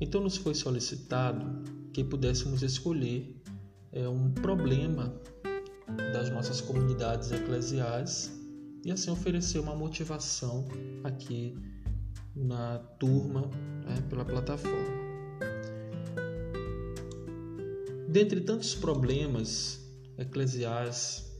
Então, 0.00 0.20
nos 0.20 0.36
foi 0.36 0.54
solicitado 0.54 1.64
que 1.92 2.04
pudéssemos 2.04 2.62
escolher 2.62 3.42
é, 3.90 4.08
um 4.08 4.30
problema 4.30 5.20
das 6.12 6.30
nossas 6.30 6.60
comunidades 6.60 7.32
eclesiais 7.32 8.32
e 8.84 8.92
assim 8.92 9.10
oferecer 9.10 9.58
uma 9.58 9.74
motivação 9.74 10.68
aqui 11.02 11.56
na 12.36 12.78
turma 13.00 13.50
né, 13.84 14.00
pela 14.08 14.24
plataforma. 14.24 15.02
Dentre 18.08 18.42
tantos 18.42 18.76
problemas 18.76 19.80
eclesiais 20.16 21.32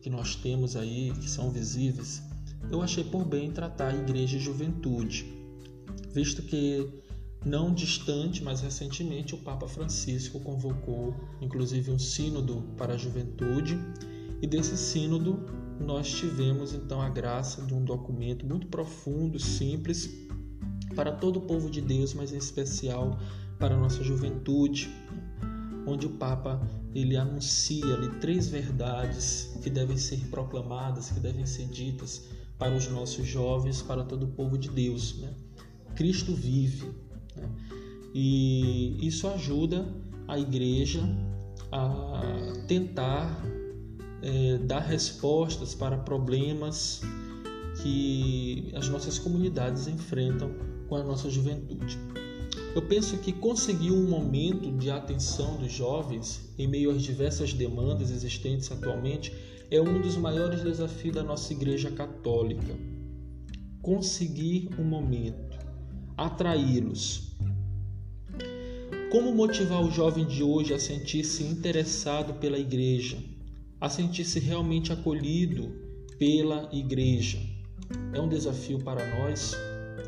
que 0.00 0.08
nós 0.08 0.34
temos 0.34 0.76
aí, 0.76 1.12
que 1.20 1.28
são 1.28 1.50
visíveis, 1.50 2.22
eu 2.70 2.82
achei 2.82 3.04
por 3.04 3.24
bem 3.24 3.50
tratar 3.50 3.88
a 3.88 3.96
igreja 3.96 4.36
e 4.36 4.40
juventude, 4.40 5.26
visto 6.12 6.42
que 6.42 7.02
não 7.44 7.72
distante, 7.72 8.42
mas 8.42 8.60
recentemente 8.60 9.34
o 9.34 9.38
Papa 9.38 9.68
Francisco 9.68 10.40
convocou 10.40 11.14
inclusive 11.40 11.90
um 11.90 11.98
sínodo 11.98 12.64
para 12.76 12.94
a 12.94 12.96
juventude, 12.96 13.78
e 14.42 14.46
desse 14.46 14.76
sínodo 14.76 15.46
nós 15.80 16.08
tivemos 16.08 16.72
então 16.72 17.00
a 17.00 17.08
graça 17.08 17.62
de 17.62 17.74
um 17.74 17.84
documento 17.84 18.46
muito 18.46 18.66
profundo, 18.66 19.38
simples, 19.38 20.10
para 20.94 21.12
todo 21.12 21.36
o 21.36 21.42
povo 21.42 21.70
de 21.70 21.80
Deus, 21.80 22.14
mas 22.14 22.32
em 22.32 22.38
especial 22.38 23.18
para 23.58 23.74
a 23.74 23.78
nossa 23.78 24.02
juventude, 24.02 24.90
onde 25.86 26.06
o 26.06 26.10
Papa 26.10 26.60
ele 26.94 27.16
anuncia 27.16 27.94
ali 27.94 28.08
três 28.18 28.48
verdades 28.48 29.56
que 29.62 29.70
devem 29.70 29.96
ser 29.96 30.18
proclamadas, 30.28 31.10
que 31.10 31.20
devem 31.20 31.46
ser 31.46 31.68
ditas 31.68 32.28
para 32.58 32.74
os 32.74 32.88
nossos 32.88 33.26
jovens, 33.26 33.82
para 33.82 34.04
todo 34.04 34.24
o 34.24 34.28
povo 34.28 34.56
de 34.56 34.68
Deus. 34.68 35.18
Né? 35.18 35.34
Cristo 35.94 36.34
vive. 36.34 36.86
Né? 37.36 37.48
E 38.14 38.96
isso 39.06 39.28
ajuda 39.28 39.86
a 40.26 40.38
igreja 40.38 41.02
a 41.70 42.52
tentar 42.66 43.42
é, 44.22 44.58
dar 44.58 44.80
respostas 44.80 45.74
para 45.74 45.98
problemas 45.98 47.02
que 47.82 48.70
as 48.74 48.88
nossas 48.88 49.18
comunidades 49.18 49.86
enfrentam 49.86 50.50
com 50.88 50.96
a 50.96 51.04
nossa 51.04 51.28
juventude. 51.28 51.98
Eu 52.74 52.82
penso 52.82 53.18
que 53.18 53.32
conseguir 53.32 53.90
um 53.90 54.08
momento 54.08 54.70
de 54.72 54.90
atenção 54.90 55.56
dos 55.56 55.72
jovens 55.72 56.52
em 56.58 56.66
meio 56.66 56.90
às 56.90 57.02
diversas 57.02 57.52
demandas 57.52 58.10
existentes 58.10 58.70
atualmente 58.70 59.32
é 59.70 59.80
um 59.80 60.00
dos 60.00 60.16
maiores 60.16 60.62
desafios 60.62 61.14
da 61.14 61.22
nossa 61.22 61.52
Igreja 61.52 61.90
Católica. 61.90 62.74
Conseguir 63.82 64.70
um 64.78 64.84
momento, 64.84 65.58
atraí-los. 66.16 67.34
Como 69.10 69.34
motivar 69.34 69.84
o 69.84 69.90
jovem 69.90 70.26
de 70.26 70.42
hoje 70.42 70.74
a 70.74 70.78
sentir-se 70.78 71.44
interessado 71.44 72.34
pela 72.34 72.58
Igreja, 72.58 73.18
a 73.80 73.88
sentir-se 73.88 74.40
realmente 74.40 74.92
acolhido 74.92 75.72
pela 76.18 76.68
Igreja? 76.72 77.38
É 78.12 78.20
um 78.20 78.28
desafio 78.28 78.78
para 78.80 79.18
nós. 79.18 79.56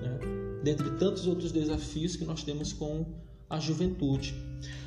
Né? 0.02 0.38
dentre 0.62 0.90
tantos 0.90 1.26
outros 1.26 1.52
desafios 1.52 2.16
que 2.16 2.24
nós 2.24 2.42
temos 2.42 2.72
com 2.72 3.06
a 3.48 3.58
juventude. 3.58 4.34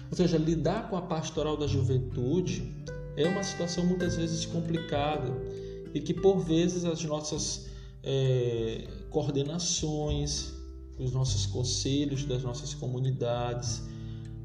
Ou 0.10 0.16
seja, 0.16 0.38
lidar 0.38 0.90
com 0.90 0.98
a 0.98 1.02
pastoral 1.02 1.58
da 1.58 1.68
juventude 1.68 2.72
é 3.16 3.28
uma 3.28 3.44
situação 3.44 3.86
muitas 3.86 4.16
vezes 4.16 4.46
complicada 4.46 5.30
e 5.94 6.00
que 6.00 6.14
por 6.14 6.40
vezes 6.40 6.86
as 6.86 7.04
nossas 7.04 7.70
é, 8.04 8.88
coordenações, 9.10 10.54
os 10.98 11.12
nossos 11.12 11.46
conselhos 11.46 12.26
das 12.26 12.44
nossas 12.44 12.74
comunidades, 12.74 13.84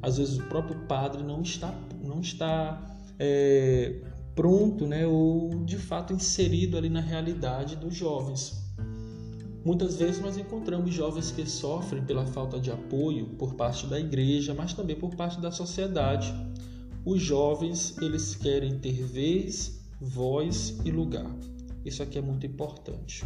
às 0.03 0.19
vezes 0.19 0.39
o 0.39 0.43
próprio 0.45 0.79
padre 0.87 1.23
não 1.23 1.43
está, 1.43 1.75
não 2.03 2.21
está 2.21 2.99
é, 3.19 4.01
pronto, 4.35 4.87
né, 4.87 5.07
ou 5.07 5.65
de 5.65 5.79
fato 5.79 6.13
inserido 6.13 6.77
ali 6.77 6.89
na 6.89 7.01
realidade 7.01 7.77
dos 7.77 7.95
jovens. 7.95 8.65
Muitas 9.65 9.97
vezes 9.97 10.21
nós 10.21 10.37
encontramos 10.37 10.95
jovens 10.95 11.33
que 11.33 11.45
sofrem 11.45 12.05
pela 12.05 12.25
falta 12.25 12.61
de 12.61 12.71
apoio 12.71 13.27
por 13.31 13.55
parte 13.55 13.87
da 13.87 13.99
igreja, 13.99 14.55
mas 14.55 14.73
também 14.73 14.95
por 14.95 15.17
parte 15.17 15.41
da 15.41 15.51
sociedade. 15.51 16.33
Os 17.07 17.23
jovens, 17.23 17.97
eles 18.03 18.35
querem 18.35 18.81
ter 18.81 19.05
vez, 19.05 19.81
voz 20.01 20.77
e 20.85 20.91
lugar. 20.91 21.31
Isso 21.85 22.03
aqui 22.03 22.19
é 22.19 22.21
muito 22.21 22.45
importante. 22.45 23.25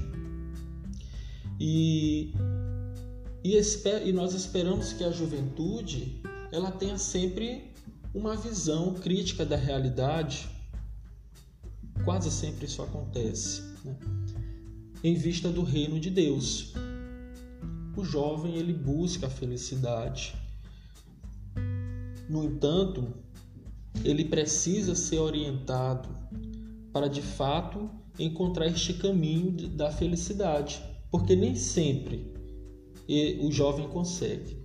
E, 1.59 2.35
e, 3.43 3.55
esper, 3.55 4.07
e 4.07 4.13
nós 4.13 4.35
esperamos 4.35 4.93
que 4.93 5.03
a 5.03 5.11
juventude 5.11 6.21
ela 6.53 6.71
tenha 6.71 6.99
sempre 6.99 7.73
uma 8.13 8.37
visão 8.37 8.93
crítica 8.93 9.47
da 9.47 9.57
realidade. 9.57 10.47
Quase 12.05 12.31
sempre 12.31 12.67
isso 12.67 12.83
acontece. 12.83 13.63
Né? 13.83 13.97
Em 15.03 15.15
vista 15.15 15.49
do 15.49 15.63
reino 15.63 15.99
de 15.99 16.11
Deus. 16.11 16.75
O 17.97 18.05
jovem 18.05 18.57
ele 18.57 18.75
busca 18.75 19.27
a 19.27 19.31
felicidade. 19.31 20.35
No 22.29 22.45
entanto, 22.45 23.15
ele 24.05 24.25
precisa 24.25 24.95
ser 24.95 25.19
orientado 25.19 26.09
para 26.93 27.09
de 27.09 27.23
fato 27.23 27.91
encontrar 28.19 28.67
este 28.67 28.95
caminho 28.95 29.53
da 29.69 29.91
felicidade, 29.91 30.83
porque 31.11 31.35
nem 31.35 31.55
sempre 31.55 32.33
o 33.41 33.51
jovem 33.51 33.89
consegue. 33.89 34.57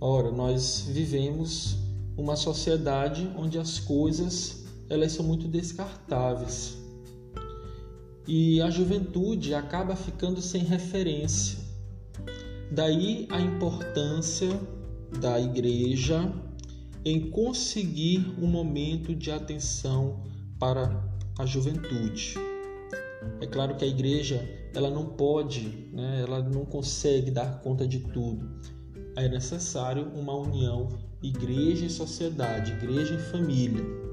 Ora, 0.00 0.30
nós 0.30 0.86
vivemos 0.88 1.76
uma 2.16 2.34
sociedade 2.34 3.30
onde 3.36 3.58
as 3.58 3.78
coisas 3.78 4.64
elas 4.88 5.12
são 5.12 5.24
muito 5.24 5.46
descartáveis. 5.46 6.76
E 8.26 8.60
a 8.60 8.70
juventude 8.70 9.54
acaba 9.54 9.94
ficando 9.94 10.40
sem 10.40 10.64
referência. 10.64 11.59
Daí 12.72 13.26
a 13.30 13.40
importância 13.40 14.48
da 15.20 15.40
igreja 15.40 16.32
em 17.04 17.30
conseguir 17.30 18.34
um 18.40 18.46
momento 18.46 19.14
de 19.14 19.30
atenção 19.30 20.22
para 20.58 21.04
a 21.38 21.44
juventude. 21.44 22.34
É 23.40 23.46
claro 23.46 23.76
que 23.76 23.84
a 23.84 23.88
igreja 23.88 24.48
ela 24.72 24.88
não 24.88 25.06
pode, 25.06 25.88
né, 25.92 26.22
ela 26.26 26.42
não 26.42 26.64
consegue 26.64 27.30
dar 27.30 27.60
conta 27.60 27.88
de 27.88 27.98
tudo. 27.98 28.48
É 29.16 29.28
necessário 29.28 30.06
uma 30.14 30.34
união 30.34 30.88
igreja 31.22 31.86
e 31.86 31.90
sociedade, 31.90 32.72
igreja 32.72 33.14
e 33.14 33.18
família. 33.18 34.09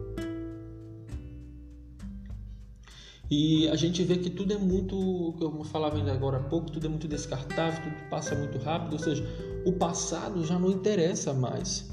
E 3.30 3.68
a 3.68 3.76
gente 3.76 4.04
vê 4.04 4.18
que 4.18 4.30
tudo 4.30 4.54
é 4.54 4.58
muito, 4.58 4.96
como 5.38 5.60
eu 5.60 5.64
falava 5.66 5.98
ainda 5.98 6.14
agora 6.14 6.38
há 6.38 6.44
pouco, 6.44 6.72
tudo 6.72 6.86
é 6.86 6.90
muito 6.90 7.08
descartável, 7.08 7.84
tudo 7.84 8.10
passa 8.10 8.34
muito 8.36 8.58
rápido, 8.58 8.94
ou 8.94 9.00
seja, 9.00 9.24
o 9.66 9.74
passado 9.74 10.46
já 10.46 10.58
não 10.58 10.72
interessa 10.72 11.34
mais. 11.34 11.90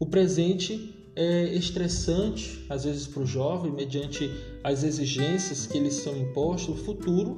O 0.00 0.06
presente 0.06 0.94
é 1.14 1.52
estressante, 1.54 2.64
às 2.70 2.84
vezes, 2.84 3.06
para 3.06 3.22
o 3.22 3.26
jovem, 3.26 3.70
mediante 3.70 4.30
as 4.64 4.82
exigências 4.82 5.66
que 5.66 5.78
lhes 5.78 5.94
são 5.94 6.16
impostas. 6.16 6.74
O 6.74 6.76
futuro 6.76 7.36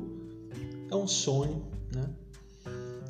é 0.88 0.94
um 0.94 1.08
sonho, 1.08 1.64
né? 1.92 2.08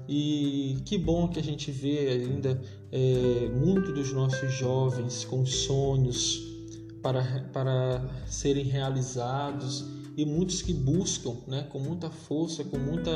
E 0.09 0.79
que 0.87 0.97
bom 0.97 1.29
que 1.29 1.39
a 1.39 1.43
gente 1.43 1.71
vê 1.71 2.09
ainda 2.09 2.61
é, 2.91 3.49
muito 3.49 3.93
dos 3.93 4.13
nossos 4.13 4.53
jovens 4.53 5.25
com 5.25 5.45
sonhos 5.45 6.41
para, 7.03 7.49
para 7.53 8.09
serem 8.27 8.65
realizados 8.65 10.00
e 10.21 10.27
muitos 10.27 10.63
que 10.63 10.73
buscam 10.73 11.37
né, 11.47 11.67
com 11.71 11.79
muita 11.79 12.11
força, 12.11 12.65
com 12.65 12.79
muita 12.79 13.11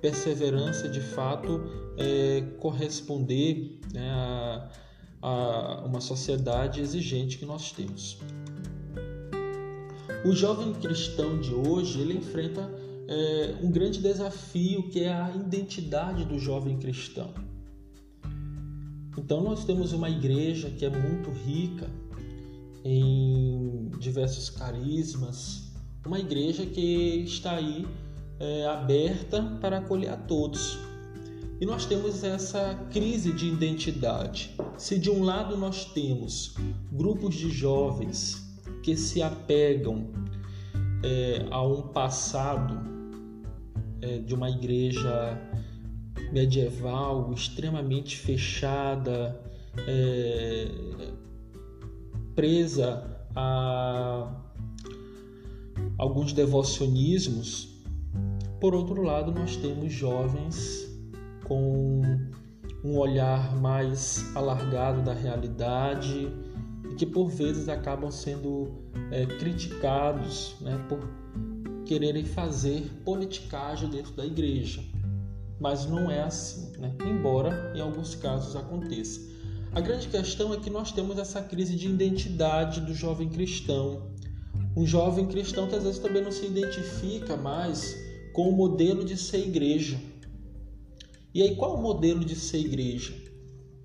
perseverança, 0.00 0.88
de 0.88 1.00
fato, 1.00 1.60
é, 1.96 2.42
corresponder 2.58 3.78
né, 3.92 4.10
a 4.10 4.70
a 5.22 5.82
uma 5.84 6.00
sociedade 6.00 6.80
exigente 6.80 7.38
que 7.38 7.44
nós 7.44 7.72
temos. 7.72 8.18
O 10.24 10.32
jovem 10.32 10.72
cristão 10.74 11.38
de 11.40 11.54
hoje 11.54 12.00
ele 12.00 12.14
enfrenta 12.14 12.70
é, 13.08 13.56
um 13.62 13.70
grande 13.70 14.00
desafio 14.00 14.88
que 14.88 15.00
é 15.00 15.12
a 15.12 15.34
identidade 15.34 16.24
do 16.24 16.38
jovem 16.38 16.78
cristão. 16.78 17.32
Então 19.16 19.42
nós 19.42 19.64
temos 19.64 19.92
uma 19.92 20.08
igreja 20.08 20.70
que 20.70 20.84
é 20.84 20.90
muito 20.90 21.30
rica 21.30 21.88
em 22.84 23.90
diversos 23.98 24.48
carismas, 24.48 25.69
uma 26.04 26.18
igreja 26.18 26.64
que 26.66 27.24
está 27.24 27.52
aí 27.52 27.86
é, 28.38 28.66
aberta 28.66 29.42
para 29.60 29.78
acolher 29.78 30.10
a 30.10 30.16
todos. 30.16 30.78
E 31.60 31.66
nós 31.66 31.84
temos 31.84 32.24
essa 32.24 32.74
crise 32.90 33.32
de 33.32 33.48
identidade. 33.48 34.56
Se 34.78 34.98
de 34.98 35.10
um 35.10 35.22
lado 35.22 35.58
nós 35.58 35.84
temos 35.84 36.54
grupos 36.90 37.34
de 37.34 37.50
jovens 37.50 38.50
que 38.82 38.96
se 38.96 39.22
apegam 39.22 40.10
é, 41.02 41.46
a 41.50 41.62
um 41.62 41.82
passado 41.82 42.80
é, 44.00 44.18
de 44.18 44.34
uma 44.34 44.48
igreja 44.48 45.38
medieval 46.32 47.30
extremamente 47.34 48.16
fechada, 48.16 49.38
é, 49.86 50.68
presa 52.34 53.26
a 53.34 54.39
alguns 56.00 56.32
devocionismos, 56.32 57.68
por 58.58 58.74
outro 58.74 59.02
lado, 59.02 59.30
nós 59.30 59.54
temos 59.56 59.92
jovens 59.92 60.88
com 61.44 62.00
um 62.82 62.96
olhar 62.96 63.54
mais 63.60 64.34
alargado 64.34 65.02
da 65.02 65.12
realidade 65.12 66.32
e 66.90 66.94
que 66.94 67.04
por 67.04 67.28
vezes 67.28 67.68
acabam 67.68 68.10
sendo 68.10 68.70
é, 69.10 69.26
criticados 69.26 70.56
né, 70.62 70.82
por 70.88 71.06
quererem 71.84 72.24
fazer 72.24 72.90
politicagem 73.04 73.90
dentro 73.90 74.14
da 74.14 74.24
igreja. 74.24 74.82
Mas 75.60 75.84
não 75.84 76.10
é 76.10 76.22
assim, 76.22 76.72
né? 76.78 76.94
embora 77.04 77.74
em 77.76 77.80
alguns 77.80 78.14
casos 78.14 78.56
aconteça. 78.56 79.20
A 79.72 79.82
grande 79.82 80.08
questão 80.08 80.54
é 80.54 80.56
que 80.56 80.70
nós 80.70 80.92
temos 80.92 81.18
essa 81.18 81.42
crise 81.42 81.76
de 81.76 81.88
identidade 81.88 82.80
do 82.80 82.94
jovem 82.94 83.28
cristão. 83.28 84.09
Um 84.76 84.86
jovem 84.86 85.26
cristão 85.26 85.68
que 85.68 85.74
às 85.74 85.82
vezes 85.82 85.98
também 85.98 86.22
não 86.22 86.30
se 86.30 86.46
identifica 86.46 87.36
mais 87.36 87.96
com 88.32 88.48
o 88.48 88.52
modelo 88.52 89.04
de 89.04 89.16
ser 89.16 89.38
igreja. 89.38 90.00
E 91.34 91.42
aí, 91.42 91.54
qual 91.56 91.76
o 91.76 91.82
modelo 91.82 92.24
de 92.24 92.34
ser 92.34 92.58
igreja? 92.58 93.14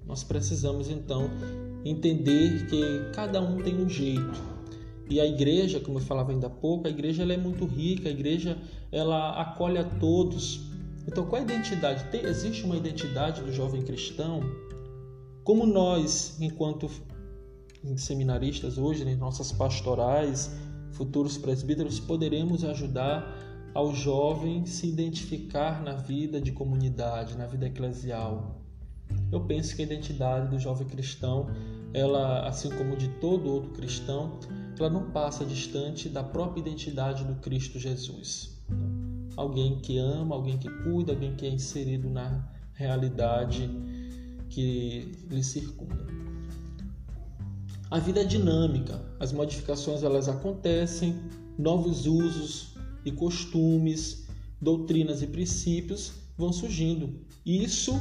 Nós 0.05 0.23
precisamos 0.23 0.89
então 0.89 1.29
entender 1.83 2.65
que 2.67 3.11
cada 3.13 3.41
um 3.41 3.61
tem 3.61 3.75
um 3.75 3.89
jeito. 3.89 4.55
E 5.09 5.19
a 5.19 5.25
igreja, 5.25 5.79
como 5.79 5.99
eu 5.99 6.03
falava 6.03 6.31
ainda 6.31 6.47
há 6.47 6.49
pouco, 6.49 6.87
a 6.87 6.89
igreja 6.89 7.21
ela 7.21 7.33
é 7.33 7.37
muito 7.37 7.65
rica, 7.65 8.09
a 8.09 8.11
igreja 8.11 8.57
ela 8.91 9.39
acolhe 9.39 9.77
a 9.77 9.83
todos. 9.83 10.71
Então, 11.07 11.25
qual 11.25 11.39
a 11.39 11.43
identidade? 11.43 12.03
Tem, 12.05 12.25
existe 12.25 12.63
uma 12.63 12.75
identidade 12.75 13.41
do 13.41 13.53
jovem 13.53 13.83
cristão? 13.83 14.41
Como 15.43 15.65
nós, 15.67 16.37
enquanto 16.41 16.89
seminaristas 17.97 18.79
hoje, 18.79 19.07
em 19.07 19.15
nossas 19.15 19.51
pastorais, 19.51 20.51
futuros 20.95 21.37
presbíteros, 21.37 21.99
poderemos 21.99 22.63
ajudar 22.63 23.37
ao 23.73 23.93
jovem 23.93 24.65
se 24.65 24.87
identificar 24.87 25.83
na 25.83 25.93
vida 25.93 26.39
de 26.39 26.51
comunidade, 26.51 27.37
na 27.37 27.45
vida 27.45 27.67
eclesial. 27.67 28.61
Eu 29.31 29.41
penso 29.41 29.75
que 29.75 29.81
a 29.81 29.85
identidade 29.85 30.49
do 30.49 30.57
jovem 30.57 30.87
cristão, 30.87 31.47
ela, 31.93 32.47
assim 32.47 32.69
como 32.69 32.95
de 32.95 33.09
todo 33.19 33.51
outro 33.51 33.71
cristão, 33.71 34.39
ela 34.79 34.89
não 34.89 35.11
passa 35.11 35.45
distante 35.45 36.07
da 36.07 36.23
própria 36.23 36.61
identidade 36.61 37.25
do 37.25 37.35
Cristo 37.35 37.77
Jesus. 37.77 38.57
Alguém 39.35 39.79
que 39.81 39.97
ama, 39.97 40.35
alguém 40.35 40.57
que 40.57 40.69
cuida, 40.83 41.11
alguém 41.11 41.35
que 41.35 41.45
é 41.45 41.49
inserido 41.49 42.09
na 42.09 42.47
realidade 42.73 43.69
que 44.49 45.11
lhe 45.29 45.43
circunda. 45.43 46.14
A 47.89 47.99
vida 47.99 48.21
é 48.21 48.23
dinâmica, 48.23 48.99
as 49.19 49.31
modificações 49.31 50.01
elas 50.01 50.27
acontecem, 50.27 51.15
novos 51.57 52.07
usos 52.07 52.75
e 53.05 53.11
costumes 53.11 54.25
doutrinas 54.59 55.21
e 55.21 55.27
princípios 55.27 56.13
vão 56.35 56.51
surgindo. 56.51 57.19
Isso 57.45 57.93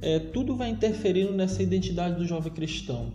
é, 0.00 0.18
tudo 0.18 0.56
vai 0.56 0.70
interferindo 0.70 1.32
nessa 1.32 1.62
identidade 1.62 2.16
do 2.16 2.26
jovem 2.26 2.52
cristão. 2.52 3.12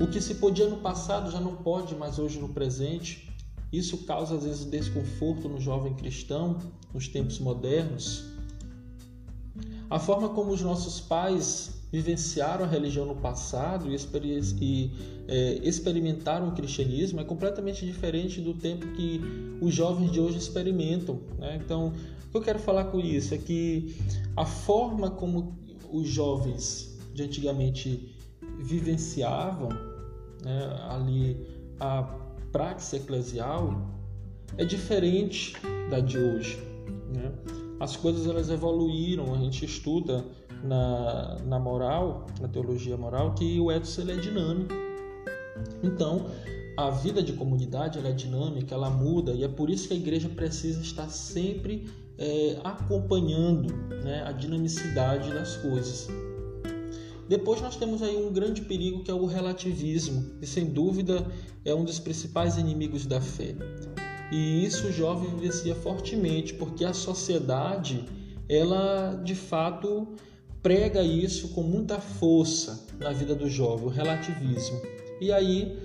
O 0.00 0.08
que 0.08 0.20
se 0.20 0.34
podia 0.34 0.68
no 0.68 0.78
passado 0.78 1.30
já 1.30 1.40
não 1.40 1.54
pode 1.54 1.94
mais 1.94 2.18
hoje 2.18 2.40
no 2.40 2.48
presente. 2.48 3.30
Isso 3.72 3.98
causa 3.98 4.34
às 4.34 4.42
vezes 4.42 4.64
desconforto 4.64 5.48
no 5.48 5.60
jovem 5.60 5.94
cristão 5.94 6.58
nos 6.92 7.06
tempos 7.06 7.38
modernos. 7.38 8.24
A 9.88 10.00
forma 10.00 10.30
como 10.30 10.50
os 10.50 10.60
nossos 10.60 11.00
pais 11.00 11.83
vivenciaram 11.94 12.64
a 12.64 12.66
religião 12.66 13.06
no 13.06 13.14
passado 13.14 13.86
e, 13.88 13.96
e 14.60 14.90
é, 15.28 15.60
experimentaram 15.62 16.48
o 16.48 16.52
cristianismo 16.52 17.20
é 17.20 17.24
completamente 17.24 17.86
diferente 17.86 18.40
do 18.40 18.52
tempo 18.52 18.84
que 18.94 19.20
os 19.60 19.72
jovens 19.72 20.10
de 20.10 20.18
hoje 20.18 20.36
experimentam. 20.36 21.20
Né? 21.38 21.60
Então, 21.64 21.92
o 22.26 22.30
que 22.32 22.36
eu 22.36 22.40
quero 22.40 22.58
falar 22.58 22.86
com 22.86 22.98
isso 22.98 23.32
é 23.32 23.38
que 23.38 23.94
a 24.36 24.44
forma 24.44 25.08
como 25.08 25.56
os 25.88 26.08
jovens 26.08 26.98
de 27.14 27.22
antigamente 27.22 28.12
vivenciavam 28.58 29.68
né, 30.42 30.76
ali 30.88 31.36
a 31.78 32.02
prática 32.50 32.96
eclesial 32.96 33.88
é 34.58 34.64
diferente 34.64 35.52
da 35.88 36.00
de 36.00 36.18
hoje. 36.18 36.58
Né? 37.14 37.30
As 37.78 37.94
coisas 37.94 38.26
elas 38.26 38.50
evoluíram, 38.50 39.32
a 39.32 39.38
gente 39.38 39.64
estuda 39.64 40.24
na, 40.64 41.36
na 41.44 41.58
moral, 41.58 42.26
na 42.40 42.48
teologia 42.48 42.96
moral, 42.96 43.34
que 43.34 43.60
o 43.60 43.70
ethos 43.70 43.96
ele 43.98 44.12
é 44.12 44.16
dinâmico. 44.16 44.72
Então, 45.82 46.26
a 46.76 46.90
vida 46.90 47.22
de 47.22 47.34
comunidade 47.34 47.98
ela 47.98 48.08
é 48.08 48.12
dinâmica, 48.12 48.74
ela 48.74 48.90
muda 48.90 49.32
e 49.32 49.44
é 49.44 49.48
por 49.48 49.70
isso 49.70 49.88
que 49.88 49.94
a 49.94 49.96
igreja 49.96 50.28
precisa 50.28 50.80
estar 50.80 51.08
sempre 51.08 51.86
é, 52.18 52.58
acompanhando 52.64 53.72
né, 54.02 54.24
a 54.26 54.32
dinamicidade 54.32 55.32
das 55.32 55.56
coisas. 55.58 56.08
Depois 57.28 57.60
nós 57.60 57.76
temos 57.76 58.02
aí 58.02 58.16
um 58.16 58.32
grande 58.32 58.62
perigo 58.62 59.02
que 59.02 59.10
é 59.10 59.14
o 59.14 59.24
relativismo, 59.24 60.32
e 60.42 60.46
sem 60.46 60.66
dúvida 60.66 61.26
é 61.64 61.74
um 61.74 61.84
dos 61.84 61.98
principais 61.98 62.58
inimigos 62.58 63.06
da 63.06 63.20
fé. 63.20 63.54
E 64.30 64.64
isso 64.64 64.88
o 64.88 64.92
jovem 64.92 65.30
vivencia 65.30 65.74
fortemente, 65.74 66.54
porque 66.54 66.84
a 66.84 66.92
sociedade, 66.92 68.04
ela 68.48 69.14
de 69.24 69.34
fato 69.34 70.08
prega 70.64 71.02
isso 71.02 71.48
com 71.48 71.62
muita 71.62 72.00
força 72.00 72.86
na 72.98 73.12
vida 73.12 73.34
do 73.34 73.50
jovem, 73.50 73.84
o 73.86 73.90
relativismo. 73.90 74.80
E 75.20 75.30
aí, 75.30 75.78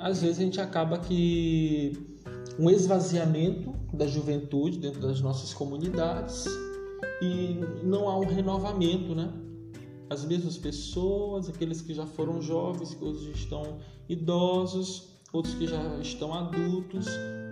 às 0.00 0.22
vezes 0.22 0.38
a 0.38 0.42
gente 0.42 0.58
acaba 0.58 0.98
que 0.98 1.92
um 2.58 2.70
esvaziamento 2.70 3.74
da 3.92 4.06
juventude 4.06 4.78
dentro 4.78 5.02
das 5.02 5.20
nossas 5.20 5.52
comunidades 5.52 6.46
e 7.20 7.60
não 7.84 8.08
há 8.08 8.18
um 8.18 8.24
renovamento, 8.24 9.14
né? 9.14 9.30
As 10.08 10.24
mesmas 10.24 10.56
pessoas, 10.56 11.50
aqueles 11.50 11.82
que 11.82 11.92
já 11.92 12.06
foram 12.06 12.40
jovens, 12.40 12.94
que 12.94 13.04
hoje 13.04 13.30
estão 13.32 13.76
idosos, 14.08 15.10
outros 15.30 15.54
que 15.54 15.66
já 15.66 15.98
estão 15.98 16.32
adultos. 16.32 17.06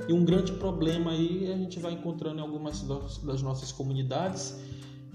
E 0.08 0.14
um 0.14 0.24
grande 0.24 0.52
problema 0.52 1.10
aí 1.10 1.52
a 1.52 1.58
gente 1.58 1.78
vai 1.78 1.92
encontrando 1.92 2.38
em 2.38 2.42
algumas 2.42 2.80
das 3.22 3.42
nossas 3.42 3.70
comunidades 3.70 4.56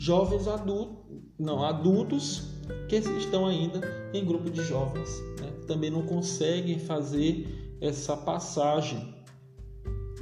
jovens 0.04 0.50
adultos, 0.50 0.98
não, 1.39 1.63
adultos 1.63 2.50
que 2.89 2.98
estão 2.98 3.46
ainda 3.46 3.80
em 4.13 4.26
grupo 4.26 4.50
de 4.50 4.62
jovens, 4.62 5.10
né? 5.39 5.50
também 5.66 5.89
não 5.89 6.02
conseguem 6.02 6.78
fazer 6.78 7.78
essa 7.80 8.18
passagem. 8.18 9.16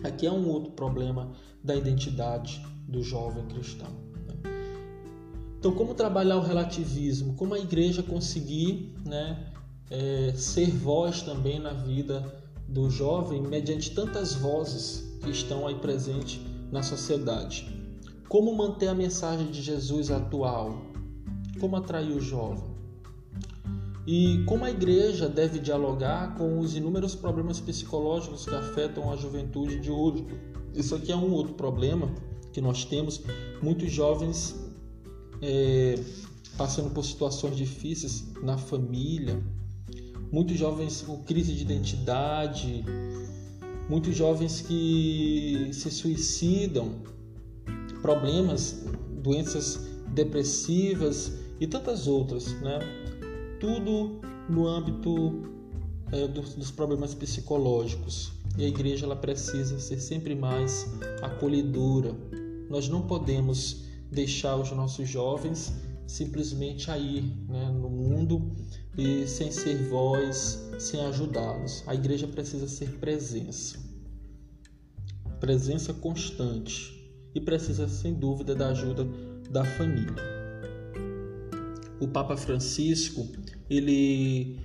Aqui 0.04 0.28
é 0.28 0.32
um 0.32 0.48
outro 0.48 0.74
problema 0.74 1.32
da 1.64 1.76
identidade 1.76 2.64
do 2.88 3.02
jovem 3.02 3.44
cristão. 3.48 3.90
Né? 4.28 4.36
Então, 5.58 5.72
como 5.72 5.96
trabalhar 5.96 6.38
o 6.38 6.42
relativismo? 6.42 7.34
Como 7.34 7.56
a 7.56 7.60
igreja 7.60 8.04
conseguir 8.04 8.94
né, 9.04 9.52
é, 9.90 10.32
ser 10.36 10.70
voz 10.70 11.24
também 11.24 11.60
na 11.60 11.74
vida 11.74 12.24
do 12.68 12.88
jovem 12.88 13.42
mediante 13.42 13.96
tantas 13.96 14.36
vozes 14.36 15.18
que 15.24 15.32
estão 15.32 15.66
aí 15.66 15.74
presentes 15.74 16.40
na 16.72 16.84
sociedade? 16.84 17.81
Como 18.32 18.56
manter 18.56 18.88
a 18.88 18.96
mensagem 18.96 19.52
de 19.52 19.62
Jesus 19.62 20.10
atual? 20.10 20.82
Como 21.60 21.76
atrair 21.76 22.16
o 22.16 22.22
jovem? 22.22 22.64
E 24.08 24.42
como 24.46 24.64
a 24.64 24.72
igreja 24.72 25.28
deve 25.28 25.60
dialogar 25.60 26.38
com 26.38 26.58
os 26.58 26.74
inúmeros 26.74 27.14
problemas 27.14 27.60
psicológicos 27.60 28.46
que 28.46 28.56
afetam 28.56 29.12
a 29.12 29.18
juventude 29.18 29.82
de 29.82 29.92
hoje? 29.92 30.26
Isso 30.74 30.96
aqui 30.96 31.12
é 31.12 31.16
um 31.16 31.30
outro 31.34 31.56
problema 31.56 32.10
que 32.54 32.62
nós 32.62 32.86
temos. 32.86 33.22
Muitos 33.62 33.92
jovens 33.92 34.56
é, 35.42 36.02
passando 36.58 36.90
por 36.92 37.04
situações 37.04 37.58
difíceis 37.58 38.32
na 38.42 38.58
família, 38.58 39.44
muitos 40.32 40.58
jovens 40.58 41.02
com 41.02 41.22
crise 41.22 41.54
de 41.54 41.64
identidade, 41.64 42.86
muitos 43.90 44.16
jovens 44.16 44.62
que 44.62 45.70
se 45.74 45.92
suicidam 45.92 47.12
problemas, 48.02 48.84
doenças 49.22 49.80
depressivas 50.08 51.34
e 51.60 51.68
tantas 51.68 52.08
outras, 52.08 52.54
né? 52.62 52.80
Tudo 53.60 54.20
no 54.50 54.68
âmbito 54.68 55.44
é, 56.12 56.28
dos, 56.28 56.56
dos 56.56 56.72
problemas 56.72 57.14
psicológicos. 57.14 58.34
E 58.58 58.66
a 58.66 58.68
igreja 58.68 59.06
ela 59.06 59.16
precisa 59.16 59.80
ser 59.80 60.00
sempre 60.00 60.36
mais 60.36 60.86
acolhedora. 61.22 62.14
Nós 62.70 62.90
não 62.90 63.04
podemos 63.04 63.86
deixar 64.12 64.58
os 64.58 64.72
nossos 64.72 65.08
jovens 65.08 65.74
simplesmente 66.06 66.92
aí 66.92 67.22
né, 67.48 67.72
no 67.72 67.90
mundo 67.90 68.52
e 68.98 69.26
sem 69.26 69.50
ser 69.52 69.78
voz, 69.88 70.60
sem 70.78 71.00
ajudá-los. 71.06 71.84
A 71.88 71.96
igreja 71.96 72.28
precisa 72.28 72.68
ser 72.68 72.90
presença, 73.00 73.80
presença 75.40 75.94
constante 75.94 77.01
e 77.34 77.40
precisa 77.40 77.88
sem 77.88 78.14
dúvida 78.14 78.54
da 78.54 78.70
ajuda 78.70 79.08
da 79.50 79.64
família. 79.64 80.16
O 82.00 82.08
Papa 82.08 82.36
Francisco 82.36 83.28
ele 83.70 84.60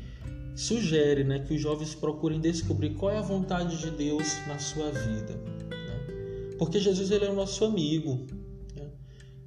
sugere 0.55 1.23
né, 1.23 1.41
que 1.41 1.55
os 1.55 1.61
jovens 1.61 1.95
procurem 1.95 2.41
descobrir 2.41 2.95
qual 2.95 3.13
é 3.13 3.19
a 3.19 3.23
vontade 3.23 3.79
de 3.79 3.91
Deus 3.91 4.27
na 4.47 4.59
sua 4.59 4.91
vida, 4.91 5.35
né? 5.35 6.55
porque 6.59 6.81
Jesus 6.81 7.11
ele 7.11 7.27
é 7.27 7.31
o 7.31 7.35
nosso 7.35 7.65
amigo 7.65 8.27
né? 8.75 8.89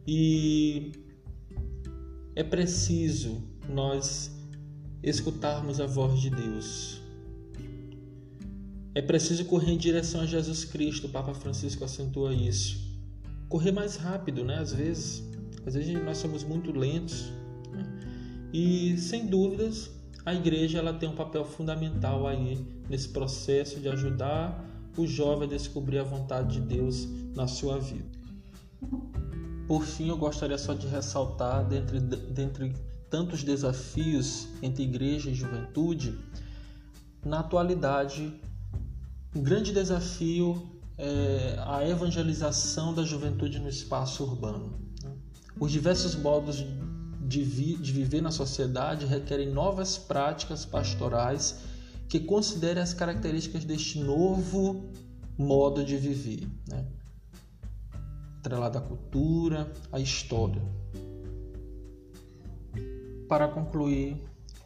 e 0.08 0.92
é 2.36 2.44
preciso 2.44 3.42
nós 3.68 4.32
escutarmos 5.02 5.80
a 5.80 5.88
voz 5.88 6.20
de 6.20 6.30
Deus. 6.30 7.02
É 8.94 9.02
preciso 9.02 9.46
correr 9.46 9.72
em 9.72 9.78
direção 9.78 10.22
a 10.22 10.26
Jesus 10.26 10.64
Cristo, 10.66 11.08
o 11.08 11.10
Papa 11.10 11.34
Francisco 11.34 11.84
acentua 11.84 12.34
isso 12.34 12.89
correr 13.50 13.72
mais 13.72 13.96
rápido, 13.98 14.46
né? 14.46 14.60
Às 14.60 14.74
vezes, 14.74 15.24
às 15.66 15.74
vezes 15.74 15.94
nós 16.06 16.18
somos 16.18 16.44
muito 16.44 16.72
lentos. 16.72 17.32
Né? 17.72 17.84
E 18.54 18.98
sem 18.98 19.26
dúvidas, 19.26 19.92
a 20.26 20.34
igreja 20.34 20.78
ela 20.78 20.94
tem 20.94 21.10
um 21.10 21.16
papel 21.16 21.44
fundamental 21.44 22.28
aí 22.28 22.64
nesse 22.88 23.10
processo 23.10 23.80
de 23.80 23.90
ajudar 23.90 24.66
o 24.96 25.08
jovem 25.08 25.48
a 25.48 25.50
descobrir 25.50 25.98
a 25.98 26.04
vontade 26.04 26.60
de 26.60 26.62
Deus 26.62 27.08
na 27.36 27.48
sua 27.48 27.80
vida. 27.80 28.06
Por 29.68 29.84
fim, 29.84 30.10
eu 30.10 30.18
gostaria 30.18 30.58
só 30.58 30.74
de 30.74 30.88
ressaltar, 30.88 31.68
dentre, 31.68 32.00
dentre 32.00 32.74
tantos 33.10 33.44
desafios 33.44 34.48
entre 34.62 34.84
igreja 34.84 35.30
e 35.30 35.34
juventude, 35.34 36.18
na 37.24 37.40
atualidade, 37.40 38.34
um 39.36 39.42
grande 39.42 39.72
desafio 39.72 40.79
é, 41.00 41.56
a 41.66 41.88
evangelização 41.88 42.94
da 42.94 43.04
juventude 43.04 43.58
no 43.58 43.70
espaço 43.70 44.22
urbano. 44.24 44.78
Né? 45.02 45.16
Os 45.58 45.72
diversos 45.72 46.14
modos 46.16 46.66
de, 47.22 47.42
vi, 47.42 47.78
de 47.78 47.94
viver 47.94 48.22
na 48.22 48.32
sociedade 48.32 49.06
requerem 49.06 49.50
novas 49.50 49.98
práticas 49.98 50.66
pastorais 50.66 51.62
que 52.10 52.20
considerem 52.20 52.84
as 52.84 52.94
características 52.94 53.64
deste 53.64 54.00
novo 54.00 54.92
modo 55.38 55.86
de 55.86 55.96
viver, 55.96 56.46
né? 56.68 56.86
atrelado 58.40 58.78
à 58.78 58.82
cultura, 58.82 59.72
à 59.92 60.00
história. 60.00 60.62
Para 63.30 63.48
concluir, 63.48 64.22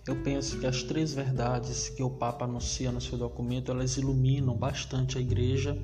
eu 0.08 0.24
penso 0.24 0.58
que 0.58 0.66
as 0.66 0.82
três 0.82 1.14
verdades 1.14 1.90
que 1.90 2.02
o 2.02 2.10
Papa 2.10 2.46
anuncia 2.46 2.92
no 2.92 3.02
seu 3.02 3.18
documento, 3.18 3.72
elas 3.72 3.98
iluminam 3.98 4.56
bastante 4.56 5.18
a 5.18 5.22
igreja 5.22 5.78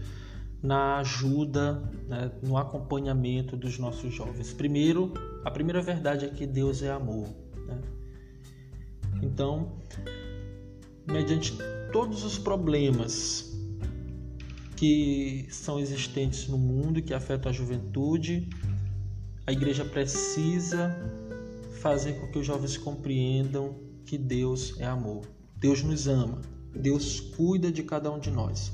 na 0.61 0.97
ajuda, 0.97 1.81
né, 2.07 2.31
no 2.43 2.57
acompanhamento 2.57 3.55
dos 3.55 3.77
nossos 3.79 4.13
jovens. 4.13 4.51
Primeiro, 4.53 5.13
a 5.45 5.51
primeira 5.51 5.81
verdade 5.81 6.25
é 6.25 6.29
que 6.29 6.45
Deus 6.45 6.81
é 6.81 6.91
amor. 6.91 7.27
Né? 7.65 7.81
Então, 9.21 9.73
mediante 11.07 11.57
todos 11.91 12.23
os 12.23 12.37
problemas 12.37 13.49
que 14.79 15.45
são 15.49 15.77
existentes 15.77 16.47
no 16.47 16.57
mundo 16.57 17.01
que 17.01 17.13
afetam 17.13 17.49
a 17.49 17.53
juventude. 17.53 18.47
A 19.45 19.51
igreja 19.51 19.83
precisa 19.83 20.95
fazer 21.81 22.13
com 22.13 22.27
que 22.27 22.39
os 22.39 22.47
jovens 22.47 22.77
compreendam 22.77 23.75
que 24.05 24.17
Deus 24.17 24.79
é 24.79 24.85
amor. 24.85 25.25
Deus 25.57 25.83
nos 25.83 26.07
ama. 26.07 26.41
Deus 26.73 27.19
cuida 27.19 27.69
de 27.69 27.83
cada 27.83 28.09
um 28.09 28.19
de 28.19 28.31
nós. 28.31 28.71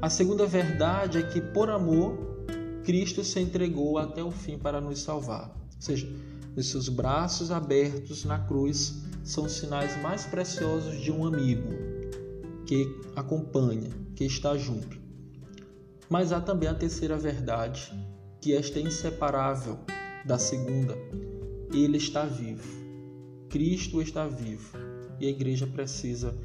A 0.00 0.08
segunda 0.08 0.46
verdade 0.46 1.18
é 1.18 1.22
que, 1.22 1.40
por 1.40 1.68
amor, 1.68 2.16
Cristo 2.84 3.24
se 3.24 3.40
entregou 3.40 3.98
até 3.98 4.22
o 4.22 4.30
fim 4.30 4.56
para 4.56 4.80
nos 4.80 5.00
salvar. 5.00 5.50
Ou 5.50 5.82
seja, 5.82 6.08
os 6.56 6.70
seus 6.70 6.88
braços 6.88 7.50
abertos 7.50 8.24
na 8.24 8.38
cruz 8.38 9.02
são 9.24 9.44
os 9.44 9.52
sinais 9.52 10.00
mais 10.00 10.24
preciosos 10.24 11.00
de 11.00 11.10
um 11.10 11.26
amigo 11.26 11.68
que 12.64 12.86
acompanha, 13.16 13.90
que 14.14 14.24
está 14.24 14.56
junto. 14.56 15.00
Mas 16.08 16.30
há 16.30 16.40
também 16.40 16.68
a 16.68 16.74
terceira 16.74 17.18
verdade, 17.18 17.92
que 18.40 18.54
esta 18.54 18.78
é 18.78 18.82
inseparável 18.82 19.80
da 20.24 20.38
segunda. 20.38 20.96
Ele 21.72 21.96
está 21.96 22.24
vivo. 22.24 22.68
Cristo 23.48 24.00
está 24.00 24.28
vivo. 24.28 24.78
E 25.18 25.26
a 25.26 25.30
igreja 25.30 25.66
precisa 25.66 26.36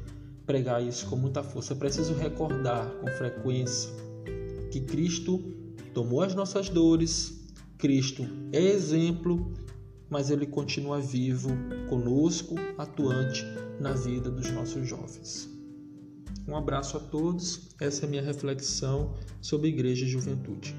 pregar 0.46 0.82
isso 0.82 1.06
com 1.06 1.16
muita 1.16 1.42
força. 1.42 1.72
É 1.72 1.76
preciso 1.76 2.14
recordar 2.14 2.88
com 3.00 3.06
frequência 3.08 3.90
que 4.70 4.80
Cristo 4.80 5.38
tomou 5.92 6.22
as 6.22 6.34
nossas 6.34 6.68
dores, 6.68 7.44
Cristo 7.78 8.26
é 8.52 8.60
exemplo, 8.60 9.52
mas 10.10 10.30
ele 10.30 10.46
continua 10.46 11.00
vivo 11.00 11.50
conosco, 11.88 12.56
atuante 12.76 13.44
na 13.80 13.92
vida 13.92 14.30
dos 14.30 14.50
nossos 14.50 14.86
jovens. 14.88 15.48
Um 16.46 16.56
abraço 16.56 16.96
a 16.96 17.00
todos. 17.00 17.68
Essa 17.80 18.04
é 18.04 18.06
a 18.06 18.10
minha 18.10 18.22
reflexão 18.22 19.14
sobre 19.40 19.68
igreja 19.68 20.04
e 20.04 20.08
juventude. 20.08 20.74